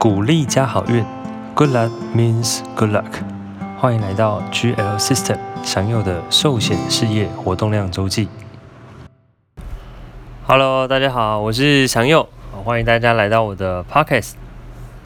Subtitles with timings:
[0.00, 1.04] 鼓励加好运
[1.54, 3.04] ，Good luck means good luck。
[3.78, 8.26] 欢迎来到 GL System 祥祐的寿险事业活动量周记。
[10.46, 12.26] Hello，大家好，我是祥祐，
[12.64, 14.32] 欢迎大家来到我的 Podcast。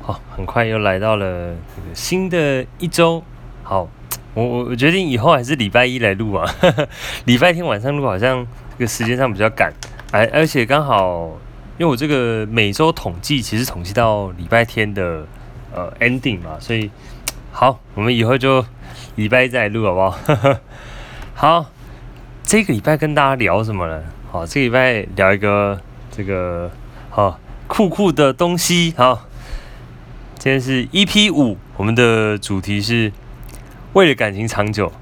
[0.00, 1.56] 好，很快又来到了
[1.92, 3.20] 新的一周。
[3.64, 3.88] 好，
[4.34, 6.48] 我我决定以后还是礼拜一来录啊，
[7.26, 8.46] 礼拜天晚上录好像
[8.78, 9.72] 这个时间上比较赶，
[10.12, 11.32] 而而且刚好。
[11.76, 15.26] 因为我这个每周统计其实统计到礼拜天的
[15.74, 16.88] 呃 ending 嘛，所以
[17.50, 18.64] 好，我们以后就
[19.16, 20.58] 礼拜再录好不好？
[21.34, 21.66] 好，
[22.44, 24.04] 这个礼拜跟大家聊什么呢？
[24.30, 25.80] 好，这个礼拜聊一个
[26.12, 26.70] 这个
[27.10, 28.94] 好酷酷的东西。
[28.96, 29.26] 好，
[30.38, 33.10] 今天是 EP 五，我们的主题是
[33.94, 34.92] 为了感情长久，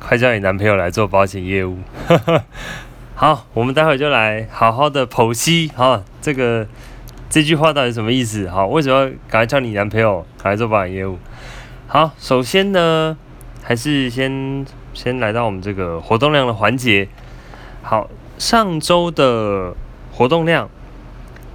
[0.00, 1.78] 快叫你男朋友来做保险业务。
[3.16, 6.66] 好，我们待会就来好好的剖析，好，这个
[7.30, 8.48] 这句话到底什么意思？
[8.50, 11.16] 好，为什么要赶快叫你男朋友来做保险业务？
[11.86, 13.16] 好，首先呢，
[13.62, 17.06] 还是先先来到我们这个活动量的环节。
[17.82, 19.76] 好，上周的
[20.10, 20.68] 活动量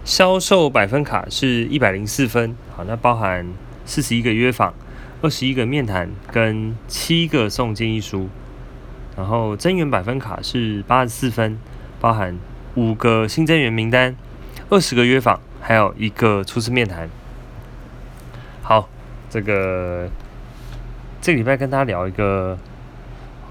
[0.05, 3.45] 销售百分卡是一百零四分，好，那包含
[3.85, 4.73] 四十一个约访、
[5.21, 8.29] 二十一个面谈跟七个送建议书。
[9.19, 11.59] 然后增员百分卡是八十四分，
[11.99, 12.39] 包含
[12.75, 14.15] 五个新增员名单、
[14.69, 17.09] 二十个约访，还有一个初次面谈。
[18.61, 18.87] 好，
[19.29, 20.07] 这个
[21.19, 22.57] 这个礼拜跟大家聊一个，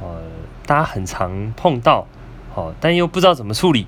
[0.00, 0.22] 呃，
[0.64, 2.06] 大家很常碰到，
[2.54, 3.86] 好，但又不知道怎么处理，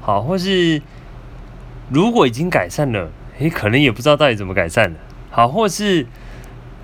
[0.00, 0.82] 好，或是
[1.90, 4.96] 如果已经改善了，诶，可能也不知道到底怎么改善了，
[5.30, 6.04] 好，或是。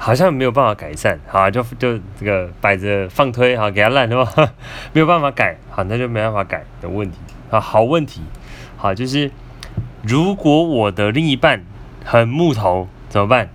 [0.02, 4.32] 好像没有办法改善，好，就就这个摆着放推，好，给他烂是吧？
[4.94, 7.18] 没有办法改，好，那就没办法改的问题，
[7.50, 8.22] 啊，好问题，
[8.78, 9.30] 好，就是
[10.02, 11.62] 如果我的另一半
[12.02, 13.50] 很木头怎么办？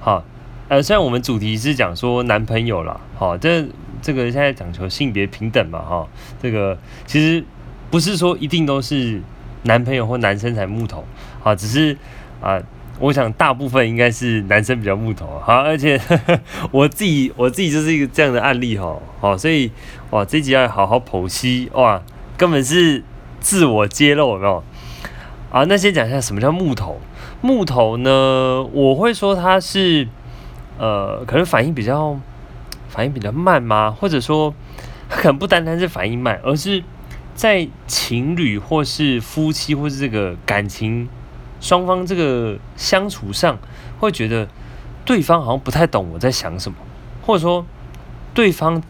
[0.00, 0.24] 好，
[0.68, 3.66] 呃，虽然我们主题是讲说男朋友啦，好，这
[4.00, 6.08] 这个现在讲求性别平等嘛，哈，
[6.40, 7.44] 这个其实
[7.90, 9.20] 不是说一定都是
[9.64, 11.04] 男朋友或男生才木头，
[11.42, 11.98] 好，只是
[12.40, 12.58] 啊。
[13.00, 15.98] 我想大部分应该是男生比较木头，好，而且
[16.70, 19.72] 我自己我自己就是一个这样的案例哈，好，所以
[20.10, 22.02] 哇，这集要好好剖析哇，
[22.36, 23.02] 根本是
[23.40, 24.62] 自我揭露有没有？
[25.50, 27.00] 啊，那先讲一下什么叫木头？
[27.40, 30.06] 木头呢，我会说它是
[30.78, 32.20] 呃，可能反应比较
[32.90, 33.90] 反应比较慢吗？
[33.90, 34.54] 或者说
[35.08, 36.84] 它可能不单单是反应慢，而是
[37.34, 41.08] 在情侣或是夫妻或是这个感情。
[41.60, 43.58] 双方这个相处上
[43.98, 44.48] 会觉得
[45.04, 46.78] 对方好像不太懂我在想什么，
[47.22, 47.64] 或者说
[48.34, 48.82] 对方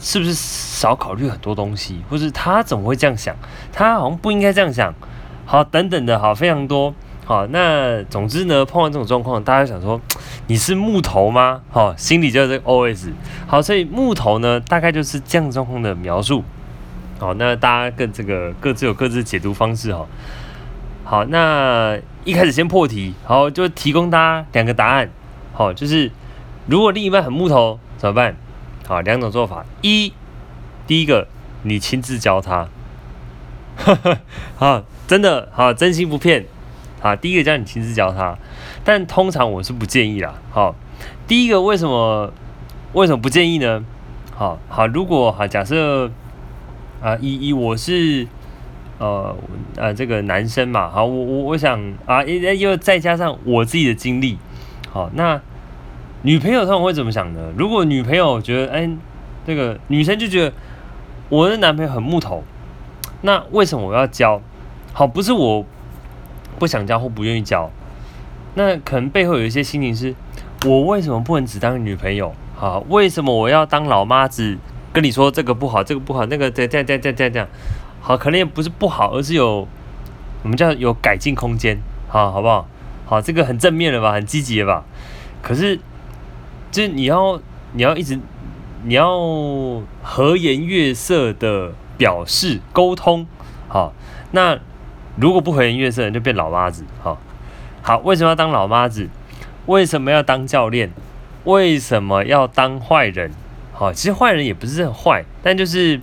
[0.00, 3.34] 是不是少考虑很多东西，或是他怎么会这样想？
[3.72, 4.94] 他好像不应该这样想。
[5.44, 6.92] 好，等等的，好，非常多。
[7.24, 10.00] 好，那总之呢，碰到这种状况，大家想说
[10.46, 11.60] 你是木头吗？
[11.70, 13.10] 好，心里就是 OS。
[13.46, 16.44] 好，所以木头呢，大概就是这样状况的描述。
[17.18, 20.06] 好，那大家跟这个各自有各自解读方式哈。
[21.08, 25.08] 好，那一开始先破题，好，就提供大家两个答案。
[25.52, 26.10] 好，就是
[26.66, 28.34] 如果另一半很木头怎么办？
[28.88, 29.64] 好，两种做法。
[29.82, 30.12] 一，
[30.84, 31.28] 第一个，
[31.62, 32.68] 你亲自教他。
[33.76, 34.18] 哈 哈
[34.56, 36.44] 好，真的好，真心不骗。
[37.00, 38.36] 好，第一个叫你亲自教他，
[38.82, 40.34] 但通常我是不建议啦。
[40.50, 40.74] 好，
[41.28, 42.32] 第一个为什么
[42.94, 43.84] 为什么不建议呢？
[44.34, 46.10] 好好，如果好假设
[47.00, 48.26] 啊，一一我是。
[48.98, 49.36] 呃
[49.76, 54.38] 呃，这个男生嘛，好，我我我想啊，又又再加上我自己的经历，
[54.90, 55.40] 好，那
[56.22, 57.52] 女朋友通常会怎么想呢？
[57.56, 58.90] 如果女朋友觉得，哎，
[59.46, 60.52] 这个女生就觉得
[61.28, 62.42] 我的男朋友很木头，
[63.20, 64.40] 那为什么我要教？
[64.92, 65.64] 好，不是我
[66.58, 67.70] 不想教或不愿意教，
[68.54, 70.14] 那可能背后有一些心情是，
[70.64, 72.34] 我为什么不能只当女朋友？
[72.54, 74.56] 好，为什么我要当老妈子？
[74.92, 77.46] 跟你说这个不好，这个不好，那个这这这这这这样。
[78.06, 79.66] 好，可能也不是不好，而是有
[80.44, 81.76] 我们叫有改进空间，
[82.06, 82.68] 好，好不好？
[83.04, 84.84] 好，这个很正面了吧，很积极了吧？
[85.42, 85.76] 可是，
[86.70, 87.40] 就是你要
[87.72, 88.16] 你要一直
[88.84, 89.10] 你要
[90.04, 93.26] 和颜悦色的表示沟通，
[93.66, 93.92] 好，
[94.30, 94.56] 那
[95.16, 97.18] 如果不和颜悦色，就变老妈子，好，
[97.82, 99.08] 好，为什么要当老妈子？
[99.66, 100.92] 为什么要当教练？
[101.42, 103.32] 为什么要当坏人？
[103.72, 106.00] 好，其实坏人也不是很坏，但就是。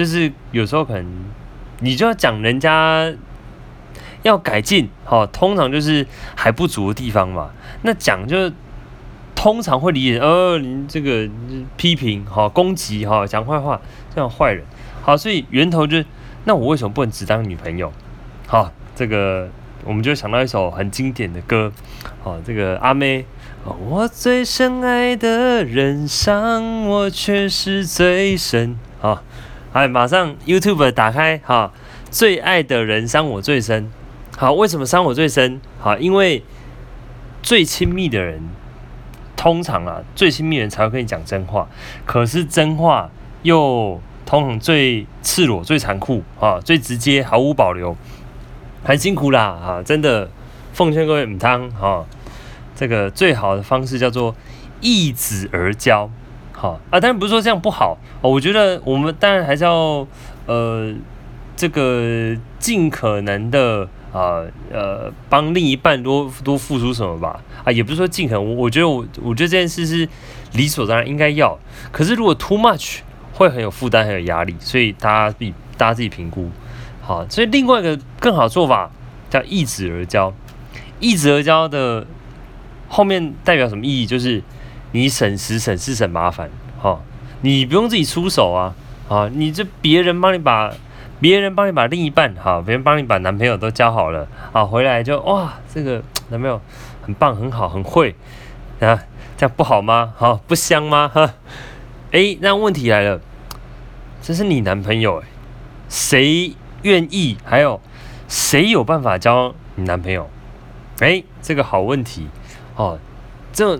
[0.00, 1.06] 就是有时候可能
[1.80, 3.12] 你就要讲人家
[4.22, 7.50] 要改进，好，通常就是还不足的地方嘛。
[7.82, 8.50] 那讲就
[9.34, 11.28] 通常会理解，呃，你这个
[11.76, 13.78] 批评，好，攻击，好，讲坏话，
[14.14, 14.64] 这样坏人，
[15.02, 16.06] 好，所以源头就是，
[16.44, 17.92] 那我为什么不能只当女朋友？
[18.46, 19.50] 好，这个
[19.84, 21.70] 我们就想到一首很经典的歌，
[22.24, 23.26] 哦，这个阿妹，
[23.64, 29.22] 我最深爱的人伤我却是最深，好，
[29.72, 31.72] 哎，马上 YouTube 打开，哈，
[32.10, 33.88] 最爱的人伤我最深，
[34.36, 35.60] 好，为什么伤我最深？
[35.78, 36.42] 好，因为
[37.40, 38.42] 最亲密的人，
[39.36, 41.68] 通常啊，最亲密的人才会跟你讲真话，
[42.04, 43.10] 可是真话
[43.42, 47.96] 又通常最赤裸、最残酷，啊，最直接，毫无保留。
[48.82, 50.28] 很辛苦啦，哈，真的，
[50.72, 52.04] 奉劝各位母汤，哈，
[52.74, 54.34] 这个最好的方式叫做
[54.80, 56.10] 易子而教，
[56.60, 60.06] 好啊，当然不是说这样不好，我觉得我们当然还是要，
[60.44, 60.92] 呃，
[61.56, 70.06] 这个尽可能的啊，呃，帮另一半多多付出什么吧，啊，也不是说尽可能，我我觉得我我觉得这件事是
[70.52, 71.58] 理所当然应该要，
[71.90, 72.98] 可是如果 too much
[73.32, 76.50] 会很有负担，很有压力，所以大家自己大家自己评估。
[77.00, 78.90] 好，所以另外一个更好的做法
[79.30, 80.30] 叫易子而教。
[80.98, 82.06] 易子而教的
[82.86, 84.04] 后面代表什么意义？
[84.04, 84.42] 就是
[84.92, 86.50] 你省时省事省麻烦。
[86.78, 87.02] 好，
[87.42, 88.74] 你不用自己出手啊。
[89.08, 90.72] 好，你这别人帮你把
[91.20, 96.60] 别人帮你把另一半好，别人帮你把男朋友都交好了啊，回来就哇，这个男朋友
[97.02, 98.14] 很棒，很好，很会
[98.80, 98.98] 啊，
[99.36, 100.12] 这样不好吗？
[100.16, 101.08] 好，不香吗？
[101.08, 101.34] 哈，
[102.12, 103.20] 哎，那问题来了，
[104.22, 105.24] 这是你男朋友诶，
[105.88, 106.54] 谁？
[106.82, 107.36] 愿意？
[107.44, 107.78] 还有
[108.26, 110.30] 谁有办法教你男朋友？
[111.00, 112.28] 哎，这个好问题
[112.76, 112.98] 哦。
[113.52, 113.78] 这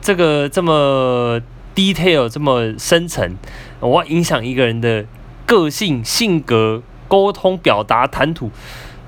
[0.00, 1.40] 这个这么
[1.74, 3.36] detail，这么深层，
[3.80, 5.04] 我要影响一个人的
[5.46, 8.50] 个性、性格、沟通、表达、谈吐。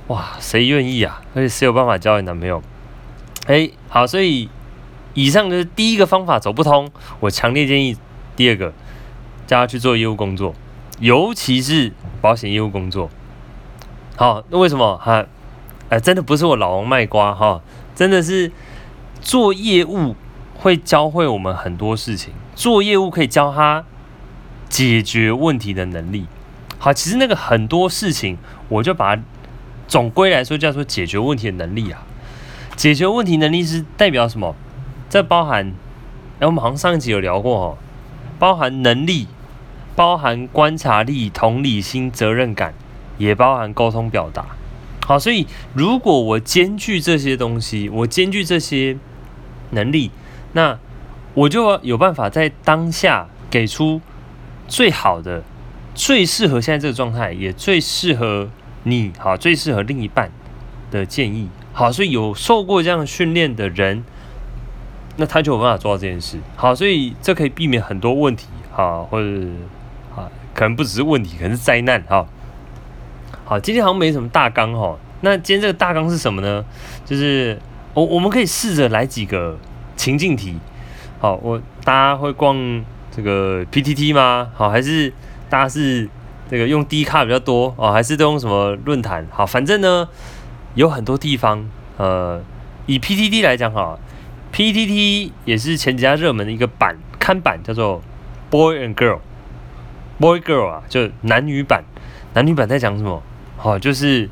[0.08, 1.22] 哇，谁愿意啊？
[1.34, 2.62] 而且谁有办法教你男朋友？
[3.46, 4.48] 哎，好，所以
[5.14, 6.90] 以上就是第一个方法走不通。
[7.20, 7.96] 我强烈建议
[8.36, 8.72] 第二个，
[9.46, 10.54] 叫他去做业务工作。
[11.00, 13.10] 尤其是保险业务工作，
[14.16, 15.24] 好，那为什么哈？
[15.88, 17.60] 哎，真的不是我老王卖瓜哈，
[17.94, 18.52] 真的是
[19.20, 20.14] 做业务
[20.62, 22.32] 会教会我们很多事情。
[22.54, 23.84] 做业务可以教他
[24.68, 26.26] 解决问题的能力。
[26.78, 28.38] 好，其实那个很多事情，
[28.68, 29.22] 我就把它
[29.88, 32.06] 总归来说叫做解决问题的能力啊。
[32.76, 34.54] 解决问题能力是代表什么？
[35.10, 35.74] 这包含，
[36.38, 37.78] 哎，我们好像上一集有聊过哈，
[38.38, 39.26] 包含能力。
[39.94, 42.72] 包含观察力、同理心、责任感，
[43.18, 44.46] 也包含沟通表达。
[45.04, 48.96] 好，所以如果我兼具这些东西，我兼具这些
[49.72, 50.10] 能力，
[50.52, 50.78] 那
[51.34, 54.00] 我就有办法在当下给出
[54.68, 55.42] 最好的、
[55.94, 58.48] 最适合现在这个状态，也最适合
[58.84, 60.30] 你，好，最适合另一半
[60.90, 61.48] 的建议。
[61.72, 64.04] 好，所以有受过这样训练的人，
[65.16, 66.38] 那他就有办法做到这件事。
[66.56, 69.26] 好，所以这可以避免很多问题，好，或者
[70.14, 70.28] 啊。
[70.54, 72.26] 可能不只是问题，可能是灾难哈。
[73.46, 74.94] 好，今天好像没什么大纲哈。
[75.22, 76.62] 那今天这个大纲是什么呢？
[77.06, 77.58] 就是
[77.94, 79.58] 我我们可以试着来几个
[80.02, 80.58] 情境题。
[81.20, 82.56] 好，我大家会逛
[83.14, 84.50] 这个 PTT 吗？
[84.52, 85.12] 好，还是
[85.48, 86.08] 大家是
[86.50, 87.92] 这个用 D 卡比较多哦？
[87.92, 89.24] 还是都用什么论坛？
[89.30, 90.08] 好，反正呢
[90.74, 91.64] 有很多地方。
[91.98, 92.42] 呃，
[92.86, 93.96] 以 PTT 来讲哈
[94.52, 98.02] ，PTT 也是前几家热门的一个版看板，叫做
[98.50, 99.20] Boy and Girl。
[100.18, 101.84] Boy Girl 啊，就男女版，
[102.34, 103.22] 男女版在讲什么？
[103.56, 104.28] 好、就是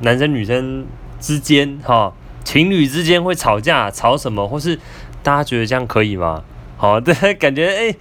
[0.00, 0.84] 男生女生
[1.20, 2.12] 之间，哈、
[2.42, 4.48] 情侣之间会吵架，吵什么？
[4.48, 4.76] 或是
[5.24, 6.44] 大家觉得这样可以吗？
[6.76, 7.96] 好、哦， 对，感觉哎、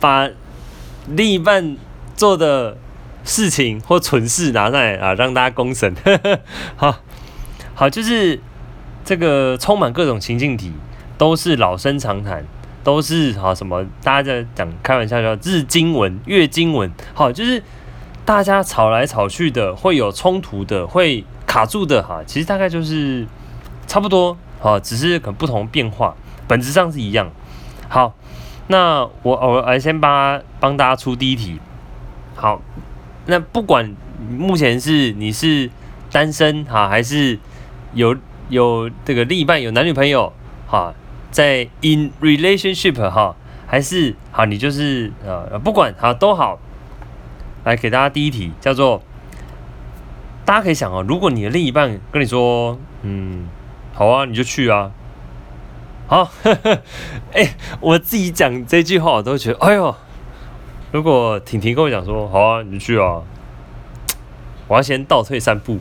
[0.00, 0.26] 把
[1.08, 1.76] 另一半
[2.16, 2.78] 做的
[3.24, 5.94] 事情或蠢事拿上来啊，让大家公审。
[6.76, 7.00] 好，
[7.74, 8.40] 好，就是
[9.04, 10.72] 这个充满各种情境题，
[11.18, 12.46] 都是老生常谈。
[12.84, 13.84] 都是好什么？
[14.02, 17.62] 大家在讲开玩笑叫日经文、月经文，好，就是
[18.24, 22.22] 大家吵来吵去的，会有冲突的，会卡住的哈。
[22.24, 23.26] 其实大概就是
[23.86, 26.16] 差不多，好，只是可能不同变化，
[26.48, 27.30] 本质上是一样。
[27.88, 28.14] 好，
[28.66, 31.60] 那我我来先帮帮大家出第一题。
[32.34, 32.60] 好，
[33.26, 33.94] 那不管
[34.30, 35.70] 目前是你是
[36.10, 37.38] 单身哈，还是
[37.92, 38.16] 有
[38.48, 40.32] 有这个另一半有男女朋友
[40.66, 40.92] 哈。
[41.30, 43.36] 在 in relationship 哈，
[43.66, 46.58] 还是好，你就是呃，不管好都好，
[47.64, 49.02] 来给大家第一题，叫做
[50.46, 53.46] 大家可以想哦，如果你的另一半跟你说，嗯，
[53.92, 54.90] 好啊，你就去啊，
[56.08, 56.28] 好，
[57.32, 59.94] 哎、欸，我自己讲这句话我都觉得，哎呦，
[60.90, 63.22] 如果婷婷跟我讲说，好啊，你去啊，
[64.66, 65.78] 我要先倒退三步，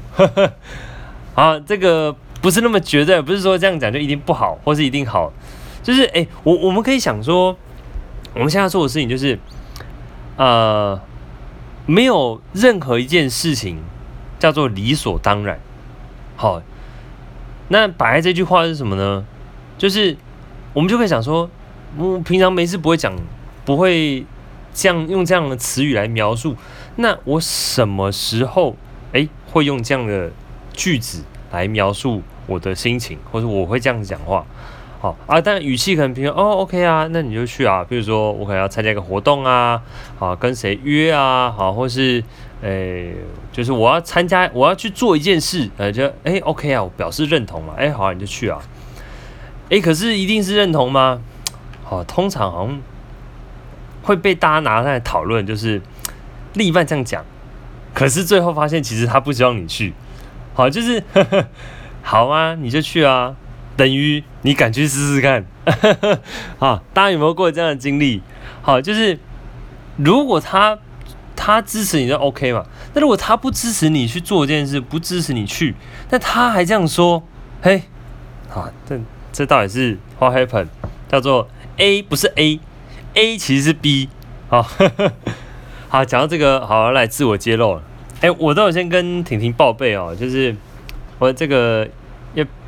[1.34, 2.16] 啊，这个。
[2.40, 5.34] 不是那么绝对，不是说这样讲就一定不好，或是一定好，
[5.82, 7.58] 就是哎、我我们可以想说，
[8.36, 9.40] 我们现在做的事情就是，
[10.38, 11.02] 呃，
[11.88, 13.80] 没有任何一件事情
[14.38, 15.60] 叫做理所当然，
[16.36, 16.62] 好，
[17.70, 19.26] 那摆在这句话是什么呢？
[19.78, 20.16] 就是
[20.74, 21.50] 我们就可以想说，
[21.98, 23.14] 我平常没事不会讲，
[23.64, 24.26] 不会
[24.74, 26.56] 这样用这样的词语来描述。
[26.98, 28.76] 那我什么时候
[29.12, 30.32] 诶会用这样的
[30.74, 34.46] 句子来描述我的心情，或者我会这样讲话？
[35.00, 37.86] 好啊，但语气可能平常哦，OK 啊，那你就去啊。
[37.88, 39.80] 比如说我可能要参加一个活动啊，
[40.18, 42.24] 好，跟谁约啊，好，或是
[42.64, 43.14] 诶、
[43.52, 48.60] 就是我要参加，我要去做一件事，呃，就诶、OK 啊，我表示认同嘛，诶、好啊，你就去啊。
[49.70, 51.22] 诶、可是一定是认同吗？
[51.84, 52.82] 好，通常好像
[54.04, 55.82] 会被大家拿来讨论，就是
[56.54, 57.26] 另一半这样讲，
[57.94, 59.94] 可是最后发现其实他不希望你去，
[60.54, 61.48] 好，就是呵呵
[62.02, 63.36] 好啊，你就去啊。
[63.76, 65.46] 等于你敢去试试看，
[66.58, 68.24] 啊，大家有没有过这样的经历？
[68.64, 69.20] 好，就是
[69.98, 70.80] 如果他
[71.36, 75.76] 他支持你就 OK 嘛，那如果他不支持你去做这件事，不支持你去，
[76.10, 77.22] 但他还这样说，
[77.62, 77.84] 嘿，
[78.50, 79.00] 好，这
[79.38, 80.70] 这到底是 What happened？
[81.08, 84.10] 叫做 A 不是 A，A 其实是 B，
[84.50, 84.66] 好，
[85.90, 87.84] 好，讲到这个，好来自我揭露了，
[88.22, 90.56] 哎，我都有先跟婷婷报备哦，就是
[91.20, 91.88] 我这个。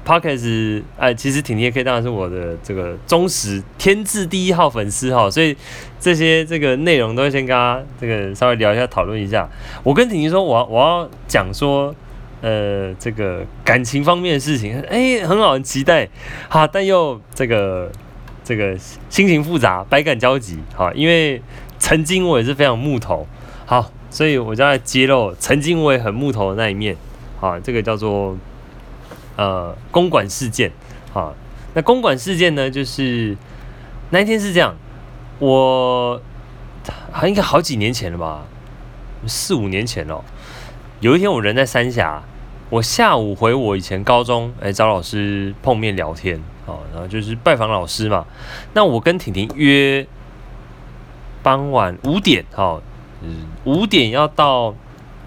[0.06, 5.56] Podcast 哎，其实婷婷也可以当然是我的这个忠实天字第一号粉丝哈，所以
[6.00, 9.48] 这些这个内容都会先跟大家这个稍微聊一下，讨论一下。
[9.84, 11.94] 我跟婷婷说，我要我要讲说，
[12.42, 16.10] 呃，这个感情方面的事情，哎，很好，很期待，
[16.50, 17.92] 哈，但又这个
[18.44, 18.78] 这个
[19.10, 21.42] 心情复杂，百感交集，哈，因为
[21.78, 23.28] 曾经我也是非常木头，
[23.66, 26.96] 好，所以我就要揭露曾经我也很木头的那一面，
[27.40, 28.38] 好，这个叫做。
[29.36, 30.70] 呃，公馆事件，
[31.14, 31.34] 好，
[31.74, 33.38] 那公馆事件呢，就是
[34.10, 34.76] 那一天是这样，
[35.40, 36.22] 我
[37.10, 38.44] 还应该好几年前了吧，
[39.26, 40.22] 四五年前了。
[41.00, 42.22] 有一天我人在三峡，
[42.70, 48.26] 我下午回我以前高中，哎，找老师碰面聊天，哦，然后就是拜访老师嘛。
[48.74, 50.06] 那我跟婷婷约
[51.42, 52.82] 傍晚五点，哈，
[53.22, 54.76] 嗯，五点要到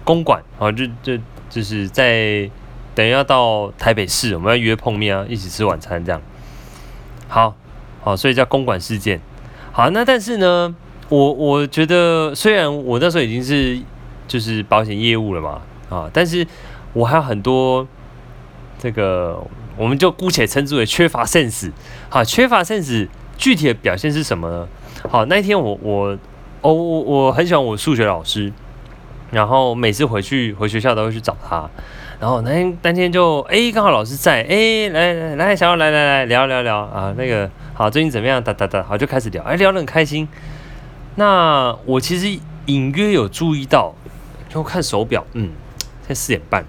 [0.03, 1.17] 公馆，啊，就就
[1.49, 2.49] 就是在。
[2.95, 6.21] 等于要到台北市，我们要约碰面啊，一起吃晚餐这样。
[7.27, 7.55] 好，
[8.03, 9.19] 好，所以叫公馆事件。
[9.71, 10.75] 好，那但是呢，
[11.09, 13.81] 我我觉得虽然我那时候已经是
[14.27, 16.45] 就是保险业务了嘛，啊，但是
[16.93, 17.87] 我还有很多
[18.79, 19.41] 这个，
[19.77, 21.71] 我们就姑且称之为缺乏 sense。
[22.09, 24.67] 好，缺乏 sense，具体的表现是什么呢？
[25.09, 26.17] 好，那一天我我
[26.61, 28.51] 哦我我很喜欢我数学老师，
[29.31, 31.69] 然后每次回去回学校都会去找他。
[32.19, 38.41] 然后那天当天就哎，刚好老师在哎，来来来，小友来来来聊聊聊啊，那个好，最近怎么样？
[38.41, 40.25] 哒哒哒，好就开始聊，哎，聊得很开心。
[41.15, 43.93] 那我其实隐约有注意到，
[44.53, 45.49] 就看手表，嗯，
[46.01, 46.63] 现在四点半，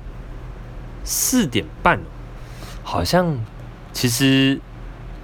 [1.04, 2.00] 四点半，
[2.82, 3.38] 好像
[3.92, 4.58] 其实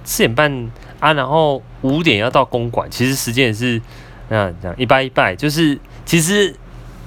[0.03, 3.81] 四点半啊，然后五点要到公馆，其实时间也是
[4.29, 6.55] 那样一拜一拜，就是其实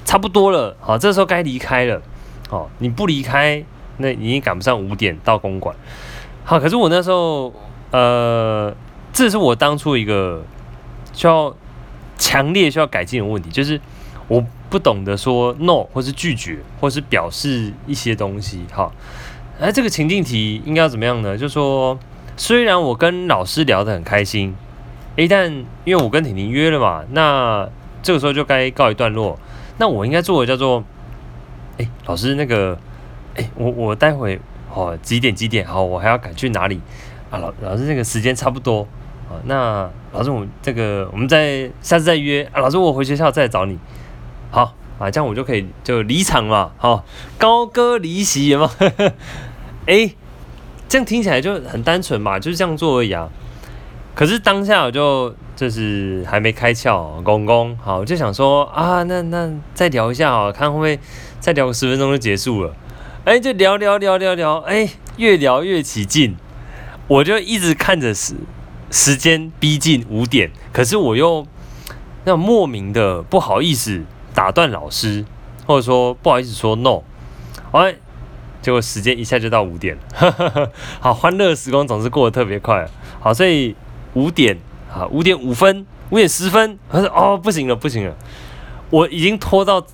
[0.05, 2.03] 差不多了，好，这时候该离开了。
[2.51, 3.65] 哦，你不离开，
[3.97, 5.75] 那你也赶不上五点到公馆。
[6.45, 7.53] 好，可是我那时候，
[7.91, 8.73] 呃，
[9.13, 10.45] 这是我当初一个
[11.15, 11.57] 需要
[12.19, 13.81] 强烈需要改进的问题，就是
[14.29, 14.45] 我
[14.75, 18.65] 不懂得说 no，或是拒绝，或是表示一些东西。
[18.73, 18.93] 好，
[19.61, 21.39] 哎，这个情境题应该要怎么样呢？
[21.39, 21.97] 就说，
[22.37, 24.53] 虽然我跟老师聊得很开心，
[25.15, 25.49] 一旦
[25.85, 27.69] 因为我跟婷婷约了嘛，那
[28.03, 29.39] 这个时候就该告一段落。
[29.79, 30.83] 那我应该做的叫做。
[31.79, 32.77] 哎，老师，那个，
[33.37, 34.41] 哎，我我待会
[34.75, 35.65] 哦几点几点？
[35.65, 36.81] 好，我还要赶去哪里
[37.31, 37.39] 啊？
[37.39, 38.85] 老老师，这个时间差不多
[39.29, 39.39] 啊。
[39.45, 42.61] 那老师，我这个我们再下次再约啊。
[42.61, 43.79] 老师，我回学校再找你。
[44.55, 46.73] 好啊，这样我就可以就离场了。
[46.79, 47.05] 好，
[47.37, 49.13] 高歌离席有没有？
[49.87, 50.15] 哎，
[50.89, 53.29] 这样听起来就很单纯嘛，就是这样做而已啊。
[54.15, 61.01] 可是当下我就就是还没开窍，公公好，我就想说啊，那那再聊一下啊，看会不会。
[61.41, 62.75] 再聊个十分钟就结束了，
[63.25, 66.37] 哎，就聊聊聊聊聊，哎，越聊越起劲，
[67.09, 68.37] 我就一直看着时
[68.91, 71.45] 时间逼近五点，可是我又
[72.25, 74.05] 那种莫名的不好意思
[74.35, 75.25] 打断老师，
[75.67, 77.03] 或者说不好意思说 no，
[77.73, 77.95] 哎，
[78.61, 82.87] 结果时间一下就到五点了， 好，欢乐时光总是过得特别快，
[83.21, 83.75] 好，所以
[84.15, 84.59] 五点
[84.93, 88.15] 啊，五点五分，五点十分，他说哦，不行了，不行了，
[88.91, 89.85] 我已经拖到。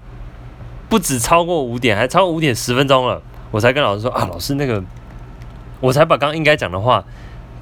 [0.89, 4.83] 不止超过五点，还超过五点十分钟了，我才跟老师说啊，老师那个，
[5.79, 7.05] 我才把刚应该讲的话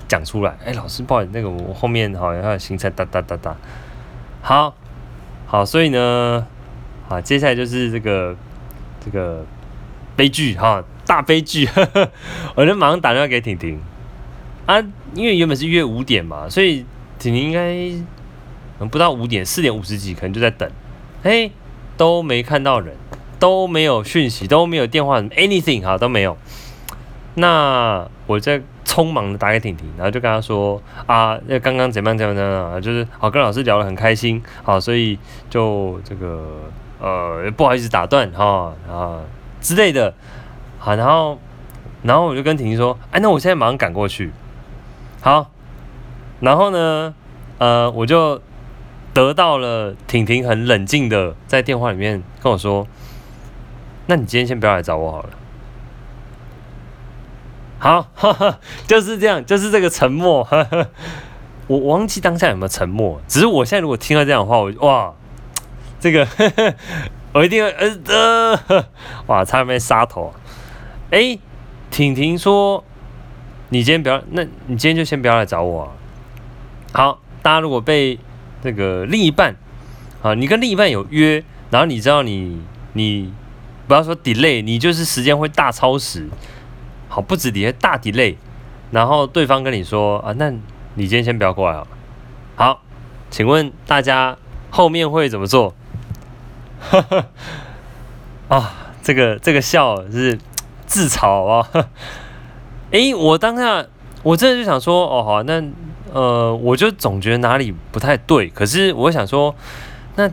[0.08, 0.56] 讲出来。
[0.64, 3.54] 哎，老师不好意思，那个我后面好像还有行程哒哒哒哒。
[4.40, 4.72] 好，
[5.46, 6.46] 好，所以呢，
[7.08, 8.36] 好，接下来就是这个
[9.02, 9.42] 这个
[10.14, 11.66] 悲剧哈，大悲剧，
[12.54, 13.80] 我就马上打电话给婷婷。
[14.66, 14.78] 啊，
[15.14, 16.84] 因为原本是约五点嘛，所以
[17.18, 20.70] 婷婷应该不到五点，四点五十几可能就在等，
[21.22, 21.50] 嘿，
[21.96, 22.94] 都没看到人，
[23.38, 26.36] 都没有讯息，都没有电话，anything 哈都没有。
[27.36, 39.20] 那我在匆忙的打给婷婷，然后就跟她说啊，那刚刚怎么样怎么样啊，就是好跟老师聊得很开心，好，所以就这个呃不好意思打断哈啊
[39.60, 40.14] 之类的，
[40.78, 41.38] 好，然后
[42.02, 44.32] 然后我就跟婷婷说，哎，那我现在马上赶过去，
[45.20, 45.50] 好，
[46.40, 47.14] 然后呢，
[47.58, 48.40] 呃，我就
[49.12, 52.86] 得到了婷婷很冷静的在电话里面跟我说，
[54.06, 55.30] 那你今天先不要来找我好了。
[57.80, 60.42] 好，哈哈，就是这样，就是这个沉默。
[60.44, 60.86] 哈哈，
[61.68, 65.14] 我忘记当下有没有沉默，只是我现在如果听到这样的话，我哇，
[66.00, 66.74] 这个呵呵
[67.34, 67.98] 我一定会呃
[68.68, 68.84] 呃，
[69.26, 70.32] 哇，差点被杀头。
[71.10, 71.38] 哎、
[71.90, 72.82] 婷婷说，
[73.68, 75.92] 你今天不要，那你今天就先不要来找我。
[76.92, 78.18] 好，大家如果被
[78.62, 79.56] 这个另一半
[80.22, 82.60] 啊，你跟另一半有约，然后你知道你
[82.94, 83.32] 你
[83.86, 86.28] 不要说 delay，你就是时间会大超时。
[87.08, 88.36] 好，不止 delay，大 delay，
[88.90, 90.50] 然后对方跟你说啊，那
[90.94, 91.88] 你今天先不要过来好了。
[92.56, 92.82] 好，
[93.30, 94.36] 请问大家
[94.70, 95.74] 后面会怎么做？
[96.80, 97.26] 哈哈，
[98.48, 100.38] 啊，这个这个笑是
[100.86, 101.68] 自嘲啊。
[102.92, 103.84] 诶，我当下
[104.22, 105.62] 我真的就想说，哦好，那
[106.12, 109.54] 呃，我就总觉得哪里不太对，可是我想说，
[110.16, 110.30] 那。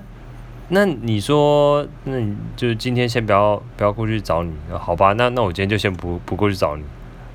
[0.69, 5.13] 那你说，那你就今天先不要不要过去找你，好吧？
[5.13, 6.83] 那那我今天就先不不过去找你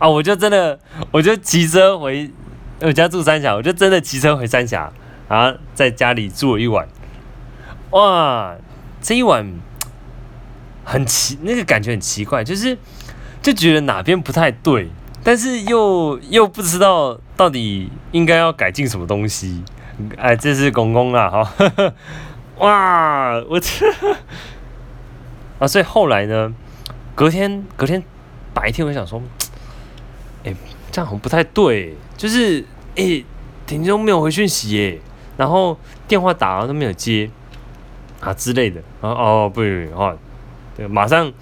[0.00, 0.08] 啊！
[0.08, 0.76] 我就真的，
[1.12, 2.28] 我就骑车回
[2.80, 4.92] 我家住三峡，我就真的骑车回三峡，
[5.28, 6.88] 然后在家里住了一晚。
[7.90, 8.56] 哇，
[9.00, 9.46] 这一晚
[10.84, 12.76] 很奇，那个感觉很奇怪，就是
[13.42, 14.88] 就觉得哪边不太对，
[15.22, 19.62] 但是又又不知道到底应该要改进什么东西。
[20.16, 21.92] 哎，这是公公啊，哈。
[22.58, 23.68] 哇，我这
[25.58, 26.52] 啊，所以后来呢，
[27.14, 28.02] 隔天隔天
[28.52, 29.22] 白天，我想说，
[30.44, 30.54] 哎、
[30.90, 32.64] 这样好像不太对，就是
[32.96, 33.24] 哎，
[33.66, 35.00] 婷婷都没有回讯息耶，
[35.36, 37.30] 然后电话打了都没有接
[38.20, 40.18] 啊之类的，啊哦不不不，
[40.76, 41.32] 对，马上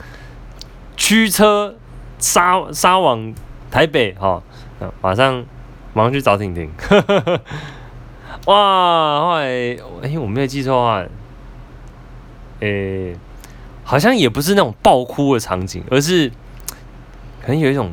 [0.96, 1.74] 驱车
[2.18, 3.34] 杀杀往
[3.70, 4.42] 台北哈，
[5.02, 5.44] 马上
[5.92, 6.70] 马上去找婷婷。
[8.46, 11.04] 哇，后来哎、我没有记错的话，
[12.60, 13.16] 诶、
[13.84, 16.30] 好像也不是那种爆哭的场景，而是
[17.42, 17.92] 可能有一种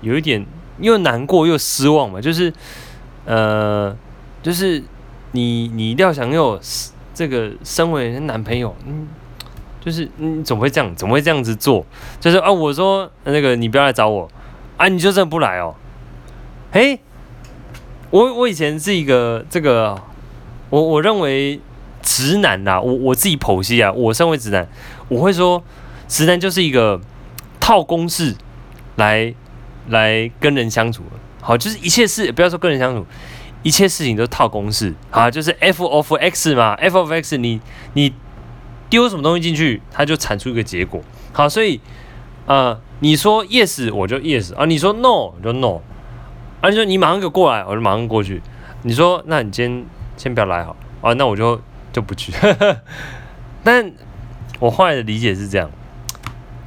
[0.00, 0.44] 有一点
[0.78, 2.52] 又难过又失望嘛，就是
[3.24, 3.96] 呃，
[4.42, 4.82] 就是
[5.32, 6.58] 你你廖翔佑
[7.16, 9.08] 这个身为男朋友，嗯，
[9.80, 11.86] 就是你怎么会这样，怎么会这样子做？
[12.20, 14.28] 就是啊，我说那个你不要来找我
[14.76, 15.74] 啊，你就真的不来哦，
[16.70, 17.00] 嘿。
[18.10, 20.00] 我我以前是一个这个，
[20.70, 21.58] 我我认为
[22.02, 24.68] 直男呐，我我自己剖析啊，我身为直男，
[25.08, 25.62] 我会说
[26.06, 27.00] 直男就是一个
[27.58, 28.34] 套公式
[28.94, 29.34] 来
[29.88, 31.02] 来跟人相处，
[31.40, 33.04] 好，就是一切事不要说跟人相处，
[33.66, 37.60] 一切事情都套公式，啊，就是 f of x 嘛，f of x 你
[37.94, 38.14] 你
[38.88, 41.02] 丢什么东西进去，它就产出一个结果，
[41.32, 41.80] 好，所以
[42.46, 45.80] 呃，你说 yes 我就 yes 啊，你说 no 我就 no。
[46.60, 48.40] 啊，你说你马上给我过来，我就马上过去。
[48.82, 49.84] 你说，那你今天
[50.16, 51.60] 先不要来好啊，那我就
[51.92, 52.32] 就不去。
[53.64, 53.90] 但
[54.60, 55.68] 我后来的理解是这样：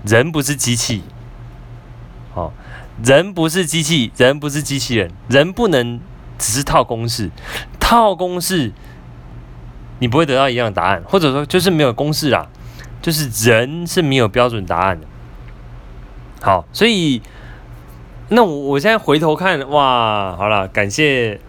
[0.05, 1.01] 人不是机器，
[2.33, 2.51] 好，
[3.01, 6.01] 人不是机器，人不是机器人，人不能
[6.39, 7.29] 只是套公式，
[7.79, 8.71] 套公式
[9.99, 12.47] 你不会得到一样的答案，或者说就是没有公式啦，
[13.01, 15.05] 就是人是没有标准答案的。
[16.41, 17.21] 好，所以。
[18.31, 21.41] 那我我现在回头看，哇，好了，感谢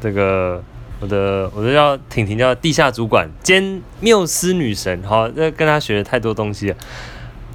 [0.00, 0.60] 这个
[0.98, 6.76] 我的我的叫婷婷叫地下主管兼缪斯女神，好，这跟她学了太多东西了。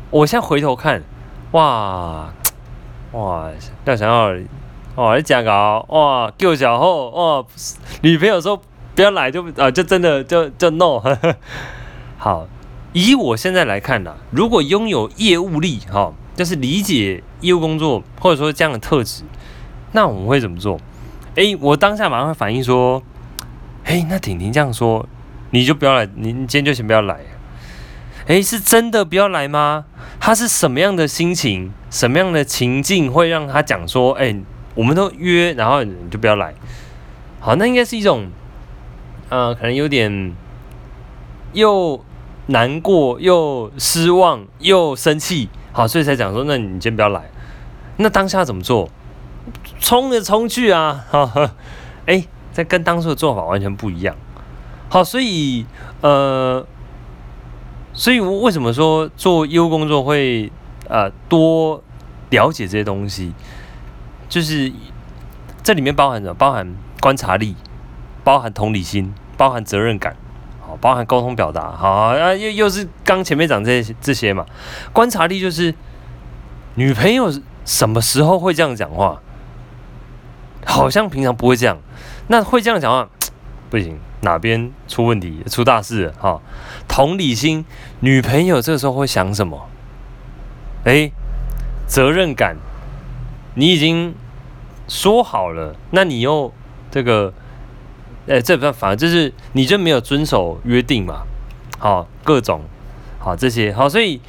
[0.09, 1.03] 我现在回头看，
[1.51, 2.33] 哇
[3.11, 3.49] 哇，
[3.83, 4.33] 要想要
[4.95, 7.45] 哇你讲个哇救小后哇，
[8.01, 8.61] 女朋友说
[8.95, 11.01] 不要来就啊就真的就就 no。
[12.17, 12.47] 好，
[12.93, 16.13] 以我现在来看呢，如果拥有业务力，哈。
[16.35, 19.23] 就是理解业务工作，或者说这样的特质，
[19.93, 20.77] 那我们会怎么做？
[21.35, 23.01] 诶，我当下马上会反应说，
[23.85, 25.07] 诶，那婷婷这样说，
[25.51, 27.21] 你就不要来，你今天就先不要来。
[28.25, 29.85] 诶，是真的不要来吗？
[30.19, 34.43] 他是什么样的心情，什么样的情境会让他讲说，诶，
[34.75, 36.53] 我们都约，然后你就不要来。
[37.39, 38.27] 好，那应该是一种，
[39.29, 40.33] 呃，可能有点
[41.53, 42.03] 又
[42.47, 45.49] 难过，又失望，又生气。
[45.71, 47.31] 好，所以才讲说，那你先不要来。
[47.97, 48.89] 那当下怎么做？
[49.79, 51.05] 冲着冲去啊！
[51.09, 51.51] 哈哈，
[52.05, 54.15] 哎，这跟当初的做法完全不一样。
[54.89, 55.65] 好，所以
[56.01, 56.65] 呃，
[57.93, 60.51] 所以我为什么说做业务工作会
[60.89, 61.83] 呃多
[62.31, 63.33] 了解这些东西？
[64.27, 64.71] 就是
[65.63, 66.33] 这里面包含什么？
[66.33, 67.55] 包含观察力，
[68.23, 70.15] 包含同理心，包含责任感。
[70.67, 74.43] 好包含沟通表达，好啊，又又是刚前面讲这些这些嘛。
[74.91, 75.75] 观察力就是
[76.73, 77.31] 女朋友
[77.63, 79.21] 什么时候会这样讲话，
[80.65, 81.77] 好像平常不会这样，
[82.29, 83.07] 那会这样讲话
[83.69, 86.41] 不行，哪边出问题，出大事了哈。
[86.87, 87.63] 同理心，
[87.99, 89.69] 女朋友这时候会想什么？
[90.85, 91.11] 哎，
[91.85, 92.57] 责任感，
[93.55, 94.13] 你已经
[94.87, 96.53] 说好了，那你又
[96.91, 97.33] 这个。
[98.27, 101.27] 哎，这不反而就是你就没有遵守约定嘛？
[101.77, 102.63] 好，各种
[103.19, 104.19] 好这些好，所以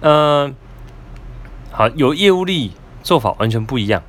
[0.00, 0.52] 嗯、呃，
[1.70, 2.72] 好有业务力
[3.04, 4.02] 做法完全不一样。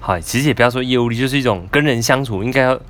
[0.00, 2.80] 好，其实也不要说业务力，就是一种跟人相处应该要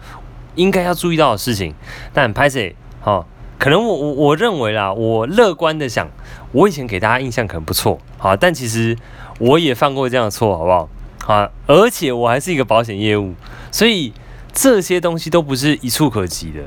[0.55, 1.75] 应该要注意到的事情。
[2.13, 3.27] 但拍谢好，
[3.59, 6.09] 可能我我我认为啦，我乐观的想，
[6.53, 8.97] 我以前给大家印象可能不错，好，但其实
[9.39, 10.89] 我也犯过这样的错，好不好？
[11.23, 13.35] 好，而且我还是一个保险业务，
[13.71, 14.13] 所以。
[14.59, 16.63] 这些东西都不是一触可及的，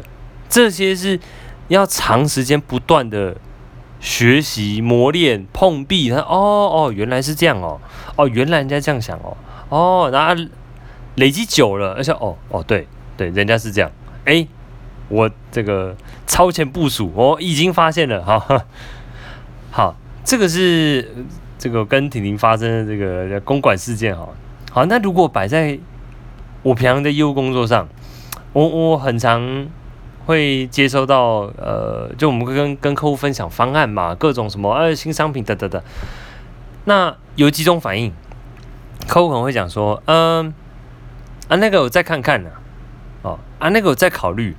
[0.47, 1.19] 这些是
[1.69, 3.35] 要长时间不断的
[3.99, 6.11] 学习、磨练、碰壁。
[6.11, 7.81] 他哦哦，原来是这样哦，
[8.15, 9.35] 哦，原来人家这样想哦，
[9.69, 10.39] 哦，然后
[11.15, 13.89] 累积久了，而且哦哦，对对，人家是这样。
[14.23, 14.47] 哎，
[15.09, 15.95] 我这个
[16.25, 18.63] 超前部署，我已经发现了哈。
[19.71, 21.13] 好，这个是
[21.57, 24.29] 这个跟婷婷发生的这个公馆事件哈。
[24.71, 25.77] 好，那如果摆在
[26.61, 27.87] 我平常的业务工作上，
[28.53, 29.67] 我我很常
[30.25, 35.81] 会接收到，呃，就我们会跟跟客户分享方案嘛，各种什么呃新商品等等等。
[36.85, 38.11] 那有几种反应，
[39.07, 40.53] 客户可能会讲说，嗯，
[41.47, 42.49] 啊那个我再看看呢，
[43.21, 44.55] 哦啊那个我再考虑，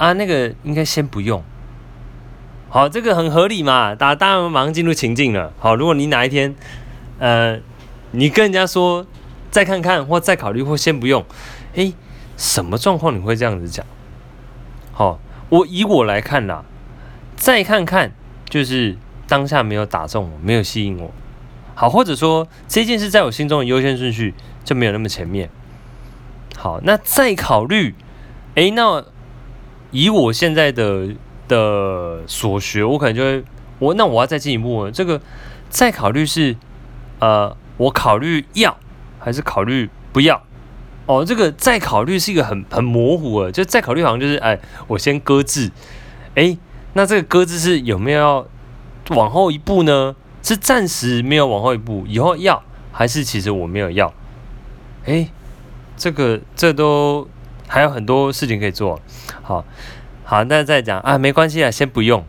[0.00, 1.42] 啊那个应该先不用。
[2.68, 5.52] 好，这个很合理嘛，大当然马上进入情境了。
[5.58, 6.54] 好，如果你哪一天，
[7.18, 7.58] 呃，
[8.12, 9.06] 你跟人家说。
[9.50, 11.24] 再看看，或再考虑，或先不用。
[11.74, 11.92] 诶，
[12.36, 13.84] 什么状况你会这样子讲？
[14.92, 16.64] 好，我以我来看啦，
[17.34, 18.12] 再看看
[18.48, 21.10] 就是当下没有打中我，没有吸引我。
[21.74, 25.50] 好，或者说这件事在我心中的优先顺序就没有那么前面。
[26.56, 27.96] 好，那再考虑。
[28.54, 29.04] 诶，那
[29.90, 31.08] 以我现在的
[31.48, 33.44] 的所学，我可能就会
[33.78, 35.20] 我那我要再进一步，这个
[35.68, 36.56] 再考虑是
[37.18, 38.76] 呃，我考虑要。
[39.22, 40.42] 还是考虑不要
[41.04, 45.70] 哦，这个再考虑是一个很很模糊的，就再考虑好像就是哎，我先搁置，
[46.34, 46.56] 哎，
[46.94, 48.46] 那这个搁置是有没有要
[49.10, 50.16] 往后一步呢？
[50.42, 54.10] 是暂时没有往后一步，以后要还是其实我没有要？
[55.04, 55.28] 哎，
[55.98, 57.28] 这个这都
[57.70, 58.98] 还有很多事情可以做，
[59.42, 59.64] 好，
[60.24, 62.24] 好，那再讲啊，没关系啊，先不用，